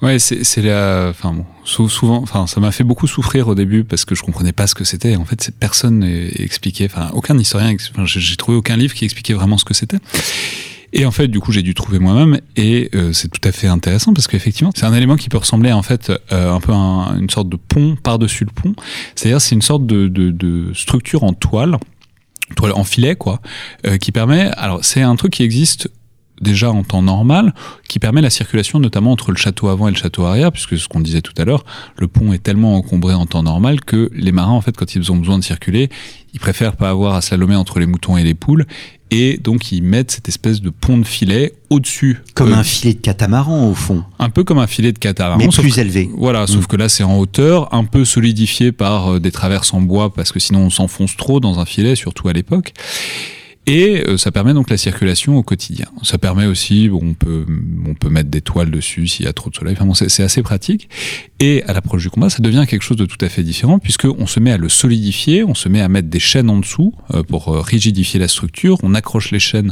[0.02, 4.06] Ouais, c'est la, enfin bon, souvent, enfin ça m'a fait beaucoup souffrir au début parce
[4.06, 5.16] que je comprenais pas ce que c'était.
[5.18, 6.04] En fait, personne
[6.38, 10.00] expliquait, enfin aucun historien, enfin, j'ai trouvé aucun livre qui expliquait vraiment ce que c'était.
[10.94, 13.68] Et en fait, du coup, j'ai dû trouver moi-même, et euh, c'est tout à fait
[13.68, 17.16] intéressant parce qu'effectivement, c'est un élément qui peut ressembler en fait euh, un peu à
[17.20, 18.74] une sorte de pont par-dessus le pont.
[19.16, 21.78] C'est-à-dire, c'est une sorte de, de, de, structure en toile,
[22.56, 23.42] toile en filet, quoi,
[23.86, 24.50] euh, qui permet.
[24.58, 25.90] Alors, c'est un truc qui existe
[26.42, 27.54] déjà en temps normal,
[27.88, 30.88] qui permet la circulation notamment entre le château avant et le château arrière, puisque ce
[30.88, 31.66] qu'on disait tout à l'heure,
[31.98, 35.12] le pont est tellement encombré en temps normal que les marins, en fait, quand ils
[35.12, 35.90] ont besoin de circuler,
[36.34, 38.66] ils préfèrent pas avoir à slalomer entre les moutons et les poules,
[39.12, 42.22] et donc ils mettent cette espèce de pont de filet au-dessus.
[42.36, 44.04] Comme euh, un filet de catamaran au fond.
[44.20, 45.40] Un peu comme un filet de catamaran.
[45.40, 46.10] Mais plus élevé.
[46.16, 46.68] Voilà, sauf mm.
[46.68, 50.32] que là c'est en hauteur, un peu solidifié par euh, des traverses en bois parce
[50.32, 52.74] que sinon on s'enfonce trop dans un filet, surtout à l'époque.
[53.70, 55.86] Et euh, ça permet donc la circulation au quotidien.
[56.02, 57.46] Ça permet aussi, on peut,
[57.86, 59.78] on peut mettre des toiles dessus s'il y a trop de soleil.
[59.80, 60.90] Enfin c'est assez pratique.
[61.40, 64.06] Et à l'approche du combat, ça devient quelque chose de tout à fait différent puisque
[64.06, 66.96] on se met à le solidifier, on se met à mettre des chaînes en dessous
[67.14, 68.80] euh, pour euh, rigidifier la structure.
[68.82, 69.72] On accroche les chaînes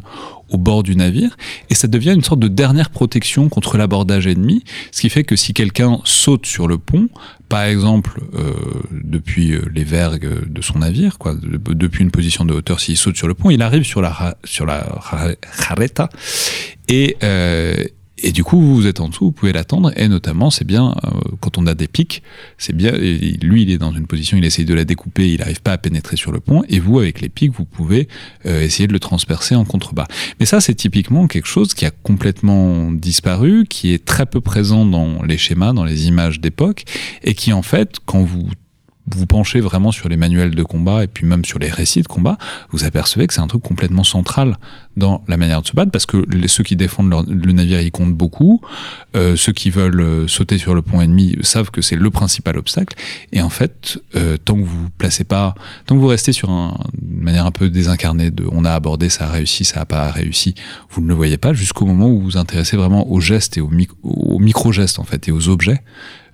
[0.49, 1.35] au bord du navire
[1.69, 4.63] et ça devient une sorte de dernière protection contre l'abordage ennemi.
[4.91, 7.09] Ce qui fait que si quelqu'un saute sur le pont,
[7.49, 8.53] par exemple euh,
[8.91, 12.97] depuis euh, les vergues de son navire, quoi, de, depuis une position de hauteur, s'il
[12.97, 14.99] saute sur le pont, il arrive sur la sur la
[15.59, 16.09] jarreta
[16.87, 17.83] et euh,
[18.19, 19.91] et du coup, vous êtes en dessous, vous pouvez l'attendre.
[19.95, 21.09] Et notamment, c'est bien euh,
[21.39, 22.23] quand on a des pics,
[22.57, 22.91] c'est bien.
[22.91, 25.77] lui, il est dans une position, il essaye de la découper, il n'arrive pas à
[25.77, 26.63] pénétrer sur le pont.
[26.67, 28.07] Et vous, avec les pics, vous pouvez
[28.45, 30.07] euh, essayer de le transpercer en contrebas.
[30.39, 34.85] Mais ça, c'est typiquement quelque chose qui a complètement disparu, qui est très peu présent
[34.85, 36.85] dans les schémas, dans les images d'époque,
[37.23, 38.47] et qui en fait, quand vous
[39.15, 42.07] vous penchez vraiment sur les manuels de combat et puis même sur les récits de
[42.07, 42.37] combat,
[42.71, 44.57] vous apercevez que c'est un truc complètement central
[44.97, 48.15] dans la manière de se battre parce que ceux qui défendent le navire y comptent
[48.15, 48.61] beaucoup,
[49.15, 52.57] euh, ceux qui veulent euh, sauter sur le pont ennemi savent que c'est le principal
[52.57, 52.97] obstacle
[53.31, 55.55] et en fait, euh, tant que vous déplacez pas,
[55.85, 59.09] tant que vous restez sur un, une manière un peu désincarnée de on a abordé,
[59.09, 60.55] ça a réussi, ça a pas réussi,
[60.89, 63.61] vous ne le voyez pas jusqu'au moment où vous vous intéressez vraiment aux gestes et
[63.61, 63.71] aux,
[64.03, 65.81] aux micro-gestes en fait et aux objets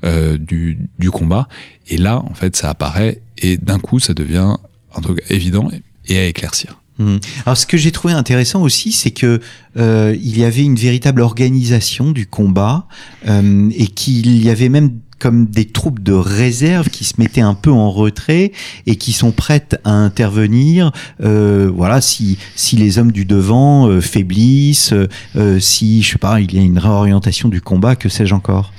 [0.04, 1.48] euh, du, du combat.
[1.88, 4.56] Et là, en fait, ça apparaît et d'un coup, ça devient
[4.96, 5.70] un truc évident
[6.08, 6.80] et à éclaircir.
[7.00, 7.18] Mmh.
[7.46, 9.42] Alors ce que j'ai trouvé intéressant aussi, c'est que
[9.78, 12.88] euh, il y avait une véritable organisation du combat
[13.28, 17.54] euh, et qu'il y avait même comme des troupes de réserve qui se mettaient un
[17.54, 18.52] peu en retrait
[18.86, 20.92] et qui sont prêtes à intervenir.
[21.24, 24.94] Euh, voilà, si si les hommes du devant euh, faiblissent,
[25.38, 28.74] euh, si je sais pas, il y a une réorientation du combat, que sais-je encore?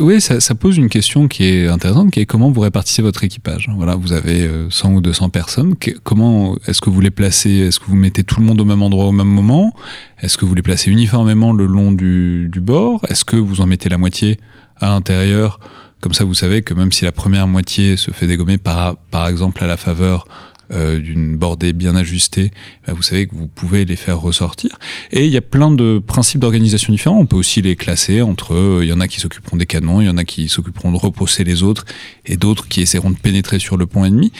[0.00, 3.68] Oui, ça, pose une question qui est intéressante, qui est comment vous répartissez votre équipage?
[3.76, 5.74] Voilà, vous avez 100 ou 200 personnes.
[6.04, 8.80] comment est-ce que vous les placez Est-ce que vous mettez tout le monde au même
[8.80, 9.74] endroit au même moment?
[10.22, 13.04] Est-ce que vous les placez uniformément le long du bord?
[13.10, 14.38] Est-ce que vous en mettez la moitié
[14.80, 15.60] à l'intérieur.
[16.00, 19.26] Comme ça, vous savez que même si la première moitié se fait dégommer par, par
[19.26, 20.26] exemple à la faveur
[20.70, 22.50] euh, d'une bordée bien ajustée,
[22.86, 24.78] bah, vous savez que vous pouvez les faire ressortir.
[25.10, 27.18] Et il y a plein de principes d'organisation différents.
[27.18, 30.02] On peut aussi les classer entre, euh, il y en a qui s'occuperont des canons,
[30.02, 31.86] il y en a qui s'occuperont de repousser les autres,
[32.26, 34.30] et d'autres qui essaieront de pénétrer sur le pont ennemi.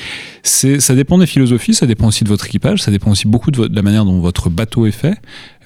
[0.43, 3.51] C'est, ça dépend des philosophies, ça dépend aussi de votre équipage, ça dépend aussi beaucoup
[3.51, 5.15] de, de la manière dont votre bateau est fait.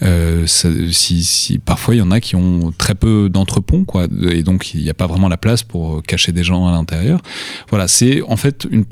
[0.03, 4.43] Euh, si, si, parfois il y en a qui ont très peu d'entrepont, quoi, et
[4.43, 7.21] donc il n'y a pas vraiment la place pour cacher des gens à l'intérieur.
[7.71, 8.85] Voilà, c'est en fait une,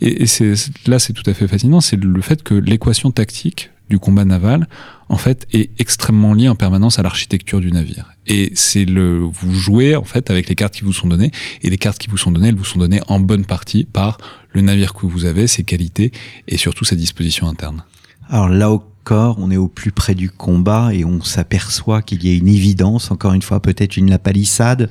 [0.00, 0.54] et, et c'est
[0.86, 4.68] là c'est tout à fait fascinant, c'est le fait que l'équation tactique du combat naval,
[5.08, 8.12] en fait, est extrêmement liée en permanence à l'architecture du navire.
[8.26, 11.30] Et c'est le, vous jouez, en fait, avec les cartes qui vous sont données,
[11.62, 14.18] et les cartes qui vous sont données, elles vous sont données en bonne partie par
[14.52, 16.12] le navire que vous avez, ses qualités,
[16.48, 17.82] et surtout sa disposition interne.
[18.28, 18.70] Alors là
[19.10, 23.10] on est au plus près du combat et on s'aperçoit qu'il y a une évidence,
[23.10, 24.90] encore une fois, peut-être une la palissade,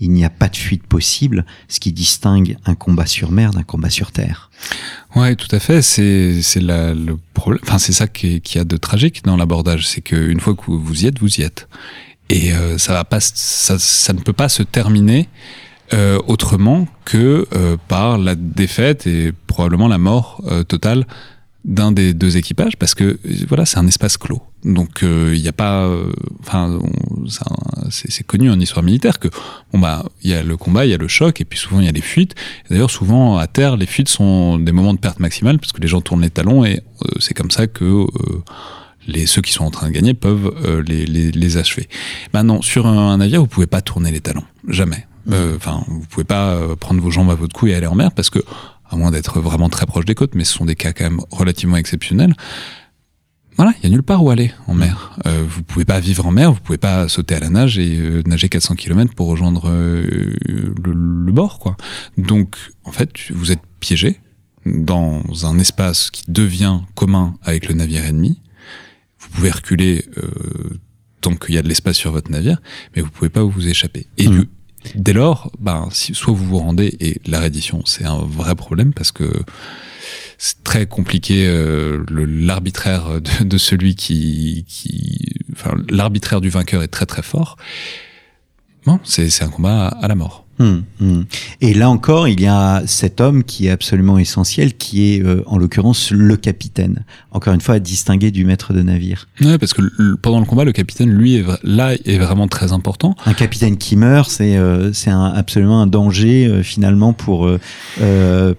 [0.00, 3.62] il n'y a pas de fuite possible, ce qui distingue un combat sur mer d'un
[3.62, 4.50] combat sur terre.
[5.14, 5.80] Ouais, tout à fait.
[5.80, 7.62] C'est le problème.
[7.62, 11.04] Enfin, c'est ça qui, qui a de tragique dans l'abordage, c'est qu'une fois que vous
[11.04, 11.68] y êtes, vous y êtes.
[12.28, 15.28] Et euh, ça ça, ne peut pas se terminer
[15.92, 21.06] euh, autrement que euh, par la défaite et probablement la mort totale
[21.66, 24.40] d'un des deux équipages parce que voilà c'est un espace clos.
[24.64, 25.90] Donc il euh, n'y a pas
[26.40, 26.78] enfin
[27.90, 29.28] c'est connu en histoire militaire que
[29.72, 31.80] bon bah il y a le combat il y a le choc et puis souvent
[31.80, 32.36] il y a les fuites.
[32.70, 35.88] D'ailleurs souvent à terre les fuites sont des moments de perte maximale parce que les
[35.88, 38.06] gens tournent les talons et euh, c'est comme ça que euh,
[39.08, 41.88] les ceux qui sont en train de gagner peuvent les, les, les, achever.
[42.32, 44.44] Maintenant sur un, un, navire vous pouvez pas tourner les talons.
[44.68, 45.06] Jamais.
[45.56, 48.30] Enfin vous pouvez pas prendre vos jambes à votre cou et aller en mer parce
[48.30, 48.38] que
[48.90, 51.20] à moins d'être vraiment très proche des côtes, mais ce sont des cas quand même
[51.30, 52.34] relativement exceptionnels.
[53.56, 55.18] Voilà, il y a nulle part où aller en mer.
[55.24, 57.98] Euh, vous pouvez pas vivre en mer, vous pouvez pas sauter à la nage et
[57.98, 61.76] euh, nager 400 km pour rejoindre euh, le, le, bord, quoi.
[62.18, 64.20] Donc, en fait, vous êtes piégé
[64.66, 68.40] dans un espace qui devient commun avec le navire ennemi.
[69.18, 70.78] Vous pouvez reculer euh,
[71.20, 72.60] tant qu'il y a de l'espace sur votre navire,
[72.94, 74.06] mais vous pouvez pas vous échapper.
[74.18, 74.30] Et mmh.
[74.30, 74.48] du,
[74.94, 78.92] Dès lors, ben, si, soit vous vous rendez, et la reddition, c'est un vrai problème
[78.92, 79.30] parce que
[80.38, 84.64] c'est très compliqué euh, l'arbitraire de, celui qui,
[85.52, 87.56] enfin, l'arbitraire du vainqueur est très très fort.
[88.84, 90.45] Bon, c'est un combat à la mort.
[90.58, 91.24] Hum, hum.
[91.60, 95.42] Et là encore, il y a cet homme qui est absolument essentiel, qui est euh,
[95.46, 97.04] en l'occurrence le capitaine.
[97.30, 99.28] Encore une fois, à distinguer du maître de navire.
[99.42, 102.72] Ouais, parce que le, pendant le combat, le capitaine, lui, est, là, est vraiment très
[102.72, 103.14] important.
[103.26, 107.50] Un capitaine qui meurt, c'est euh, c'est absolument un danger euh, finalement pour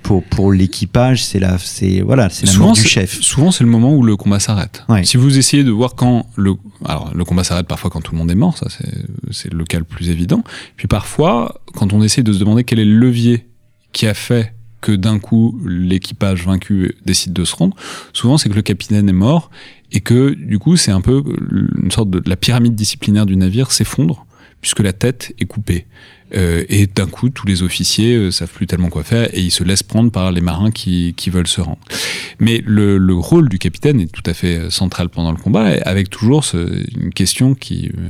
[0.04, 1.24] pour pour l'équipage.
[1.24, 3.22] C'est la c'est voilà, c'est la souvent, mort du chef.
[3.22, 4.84] Souvent, c'est le moment où le combat s'arrête.
[4.88, 5.04] Ouais.
[5.04, 6.54] Si vous essayez de voir quand le
[6.86, 9.64] alors le combat s'arrête parfois quand tout le monde est mort, ça c'est c'est le
[9.66, 10.44] cas le plus évident.
[10.76, 13.48] Puis parfois quand on essaie de se demander quel est le levier
[13.94, 17.76] qui a fait que d'un coup l'équipage vaincu décide de se rendre,
[18.14, 19.50] souvent c'est que le capitaine est mort
[19.92, 21.24] et que du coup c'est un peu
[21.84, 24.26] une sorte de la pyramide disciplinaire du navire s'effondre
[24.62, 25.86] puisque la tête est coupée.
[26.36, 29.52] Euh, et d'un coup, tous les officiers euh, savent plus tellement quoi faire et ils
[29.52, 31.80] se laissent prendre par les marins qui, veulent se rendre.
[32.40, 36.10] Mais le, le, rôle du capitaine est tout à fait central pendant le combat, avec
[36.10, 38.10] toujours une question qui euh,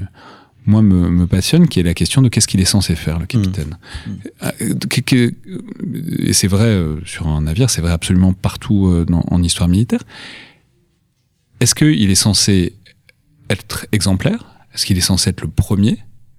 [0.68, 3.26] moi me, me, passionne, qui est la question de qu'est-ce qu'il est censé faire, le
[3.26, 3.78] capitaine.
[4.06, 4.12] Mmh.
[6.20, 9.70] Et c'est vrai euh, sur un navire, c'est vrai absolument partout euh, dans, en histoire
[9.70, 10.04] militaire.
[11.62, 12.74] Est-ce qu'il est censé
[13.50, 14.46] être exemplaire?
[14.74, 15.94] Est-ce qu'il est censé être le premier?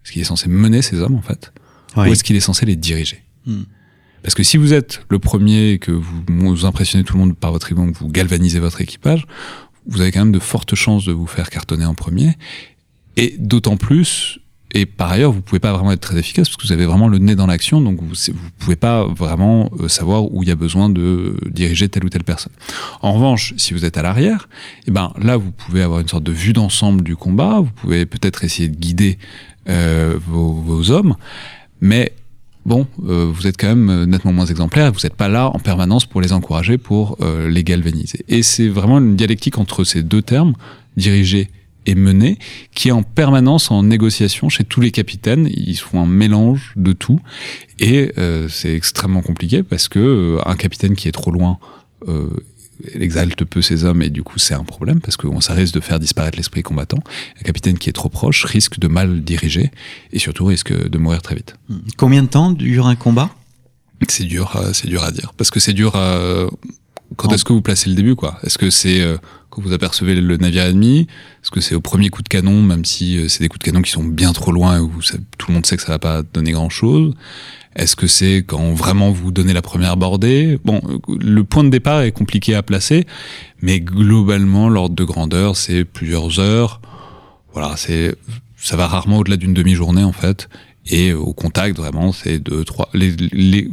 [0.05, 1.53] Est-ce qu'il est censé mener ses hommes, en fait?
[1.97, 2.09] Oui.
[2.09, 3.25] Ou est-ce qu'il est censé les diriger?
[3.47, 3.63] Mmh.
[4.23, 7.37] Parce que si vous êtes le premier et que vous, vous impressionnez tout le monde
[7.37, 9.27] par votre que vous galvanisez votre équipage,
[9.87, 12.37] vous avez quand même de fortes chances de vous faire cartonner en premier.
[13.19, 14.41] Et d'autant plus
[14.73, 17.09] et par ailleurs, vous pouvez pas vraiment être très efficace parce que vous avez vraiment
[17.09, 20.53] le nez dans l'action, donc vous vous pouvez pas vraiment euh, savoir où il y
[20.53, 22.53] a besoin de diriger telle ou telle personne.
[23.01, 24.49] En revanche, si vous êtes à l'arrière,
[24.87, 27.61] eh ben là, vous pouvez avoir une sorte de vue d'ensemble du combat.
[27.61, 29.19] Vous pouvez peut-être essayer de guider
[29.71, 31.17] euh, vos, hommes,
[31.81, 32.13] mais
[32.67, 34.93] bon, euh, vous êtes quand même nettement moins exemplaire.
[34.93, 37.17] Vous n'êtes pas là en permanence pour les encourager, pour
[37.49, 38.25] les galvaniser.
[38.29, 40.53] Et c'est vraiment une dialectique entre ces deux termes,
[40.97, 41.51] diriger
[41.89, 42.39] est menée,
[42.75, 45.49] qui est en permanence en négociation chez tous les capitaines.
[45.53, 47.21] Ils font un mélange de tout,
[47.79, 51.59] et euh, c'est extrêmement compliqué parce que euh, un capitaine qui est trop loin
[52.09, 52.29] euh,
[52.95, 55.81] exalte peu ses hommes et du coup c'est un problème parce que ça risque de
[55.81, 56.99] faire disparaître l'esprit combattant.
[57.41, 59.71] Un capitaine qui est trop proche risque de mal diriger
[60.13, 61.57] et surtout risque de mourir très vite.
[61.97, 63.31] Combien de temps dure un combat?
[64.09, 66.47] C'est dur, c'est dur à dire parce que c'est dur à
[67.17, 68.39] quand est-ce que vous placez le début, quoi?
[68.45, 69.03] Est-ce que c'est
[69.51, 71.07] quand vous apercevez le navire ennemi
[71.43, 73.65] Est-ce que c'est au premier coup de canon, même si euh, c'est des coups de
[73.65, 74.93] canon qui sont bien trop loin et où
[75.39, 77.15] tout le monde sait que ça va pas donner grand-chose?
[77.77, 80.59] Est-ce que c'est quand vraiment vous donnez la première bordée?
[80.65, 83.07] Bon, le point de départ est compliqué à placer,
[83.63, 86.81] mais globalement, l'ordre de grandeur, c'est plusieurs heures.
[87.53, 88.17] Voilà, c'est
[88.57, 90.49] ça va rarement au-delà d'une demi-journée en fait.
[90.87, 92.89] Et au contact, vraiment, c'est deux, trois.
[92.95, 93.71] Les, les,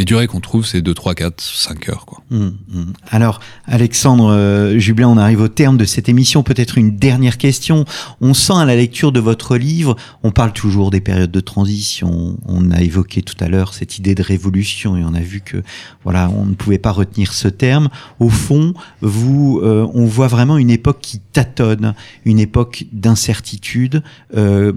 [0.00, 2.06] les durées qu'on trouve, c'est 2, 3, 4, 5 heures.
[2.06, 2.22] Quoi.
[2.30, 2.84] Mmh, mmh.
[3.10, 6.42] Alors, Alexandre euh, on arrive au terme de cette émission.
[6.42, 7.84] Peut-être une dernière question.
[8.22, 12.38] On sent à la lecture de votre livre, on parle toujours des périodes de transition.
[12.46, 15.62] On a évoqué tout à l'heure cette idée de révolution et on a vu que
[16.02, 17.90] voilà, on ne pouvait pas retenir ce terme.
[18.20, 18.72] Au fond,
[19.02, 21.94] vous, euh, on voit vraiment une époque qui tâtonne,
[22.24, 24.02] une époque d'incertitude.
[24.34, 24.72] Euh,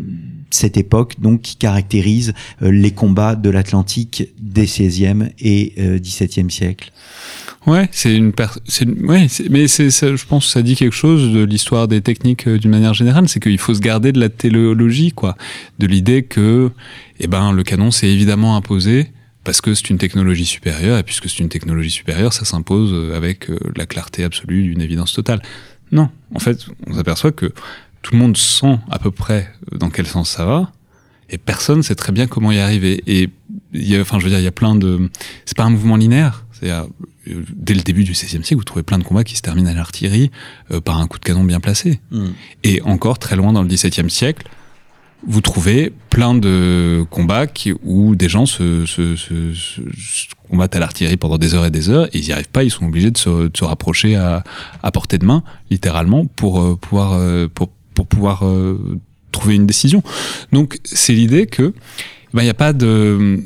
[0.53, 6.49] cette époque donc qui caractérise euh, les combats de l'Atlantique des 16e et euh, 17e
[6.49, 6.91] siècles.
[7.65, 8.47] Ouais, c'est une, per...
[9.03, 12.59] ouais, mais c'est, je pense que ça dit quelque chose de l'histoire des techniques euh,
[12.59, 15.37] d'une manière générale, c'est qu'il faut se garder de la téléologie, quoi,
[15.79, 16.71] de l'idée que,
[17.19, 19.07] eh ben, le canon s'est évidemment imposé
[19.45, 23.15] parce que c'est une technologie supérieure, et puisque c'est une technologie supérieure, ça s'impose euh,
[23.15, 25.41] avec la clarté absolue d'une évidence totale.
[25.91, 27.53] Non, en fait, on s'aperçoit que
[28.03, 30.71] tout le monde sent à peu près dans quel sens ça va,
[31.29, 33.01] et personne sait très bien comment y arriver.
[33.07, 33.29] Et
[33.73, 35.09] il y a, enfin, je veux dire, il y a plein de,
[35.45, 36.45] c'est pas un mouvement linéaire.
[36.51, 36.71] C'est
[37.25, 39.73] dès le début du XVIe siècle, vous trouvez plein de combats qui se terminent à
[39.73, 40.29] l'artillerie
[40.71, 41.99] euh, par un coup de canon bien placé.
[42.11, 42.27] Mm.
[42.63, 44.47] Et encore très loin dans le XVIIe siècle,
[45.25, 50.79] vous trouvez plein de combats qui, où des gens se, se, se, se combattent à
[50.79, 53.11] l'artillerie pendant des heures et des heures, et ils n'y arrivent pas, ils sont obligés
[53.11, 54.43] de se, de se rapprocher à,
[54.83, 58.99] à, portée de main, littéralement, pour euh, pouvoir euh, pour pour pouvoir euh,
[59.31, 60.03] trouver une décision.
[60.51, 61.73] Donc c'est l'idée que
[62.33, 63.41] ben, il n'y a pas de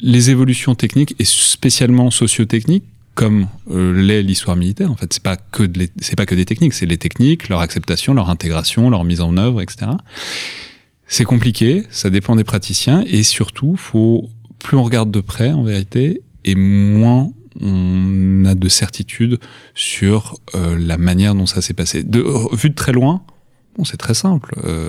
[0.00, 2.84] les évolutions techniques et spécialement socio-techniques
[3.14, 4.90] comme euh, l'est l'histoire militaire.
[4.90, 5.62] En fait, c'est pas que
[6.00, 9.36] c'est pas que des techniques, c'est les techniques, leur acceptation, leur intégration, leur mise en
[9.36, 9.92] œuvre, etc.
[11.06, 15.62] C'est compliqué, ça dépend des praticiens et surtout, faut plus on regarde de près en
[15.62, 19.38] vérité et moins on a de certitude
[19.74, 22.02] sur euh, la manière dont ça s'est passé.
[22.02, 22.24] De,
[22.56, 23.22] vu de très loin,
[23.76, 24.54] Bon, c'est très simple.
[24.64, 24.88] Euh,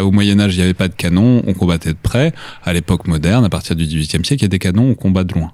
[0.00, 2.32] au Moyen Âge, il n'y avait pas de canon, on combattait de près.
[2.64, 5.24] À l'époque moderne, à partir du XVIIIe siècle, il y a des canons, on combat
[5.24, 5.52] de loin.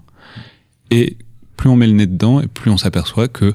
[0.91, 1.17] Et
[1.57, 3.55] plus on met le nez dedans, et plus on s'aperçoit que,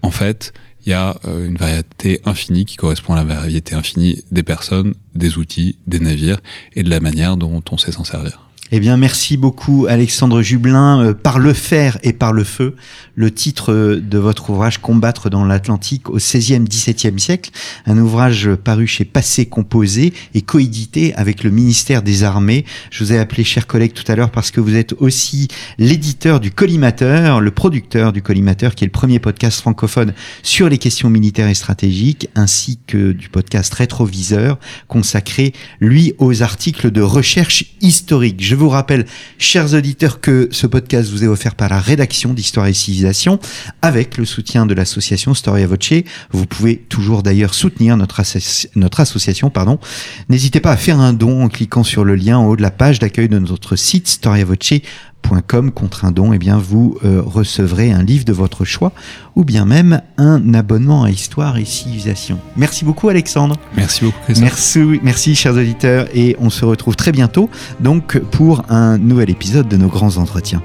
[0.00, 0.52] en fait,
[0.84, 4.94] il y a euh, une variété infinie qui correspond à la variété infinie des personnes,
[5.14, 6.40] des outils, des navires
[6.74, 8.48] et de la manière dont on sait s'en servir.
[8.74, 11.04] Eh bien, merci beaucoup, Alexandre Jublin.
[11.04, 12.74] Euh, par le fer et par le feu,
[13.16, 17.50] le titre euh, de votre ouvrage Combattre dans l'Atlantique au XVIe, XVIIe siècle,
[17.84, 22.64] un ouvrage paru chez Passé Composé et coédité avec le ministère des Armées.
[22.90, 26.40] Je vous ai appelé cher collègue tout à l'heure parce que vous êtes aussi l'éditeur
[26.40, 31.10] du Collimateur, le producteur du Collimateur, qui est le premier podcast francophone sur les questions
[31.10, 34.58] militaires et stratégiques, ainsi que du podcast Rétroviseur,
[34.88, 38.42] consacré, lui, aux articles de recherche historique.
[38.42, 39.06] Je vous rappelle,
[39.38, 43.40] chers auditeurs, que ce podcast vous est offert par la rédaction d'Histoire et Civilisation
[43.82, 46.04] avec le soutien de l'association Storia Voce.
[46.30, 48.22] Vous pouvez toujours d'ailleurs soutenir notre,
[48.76, 49.50] notre association.
[49.50, 49.80] pardon.
[50.28, 52.70] N'hésitez pas à faire un don en cliquant sur le lien en haut de la
[52.70, 55.11] page d'accueil de notre site storiavoce.com
[55.74, 58.92] contre un don, eh bien vous euh, recevrez un livre de votre choix
[59.34, 62.38] ou bien même un abonnement à Histoire et Civilisation.
[62.56, 63.56] Merci beaucoup Alexandre.
[63.76, 67.48] Merci beaucoup Merci, merci chers auditeurs et on se retrouve très bientôt
[67.80, 70.62] donc pour un nouvel épisode de nos grands entretiens.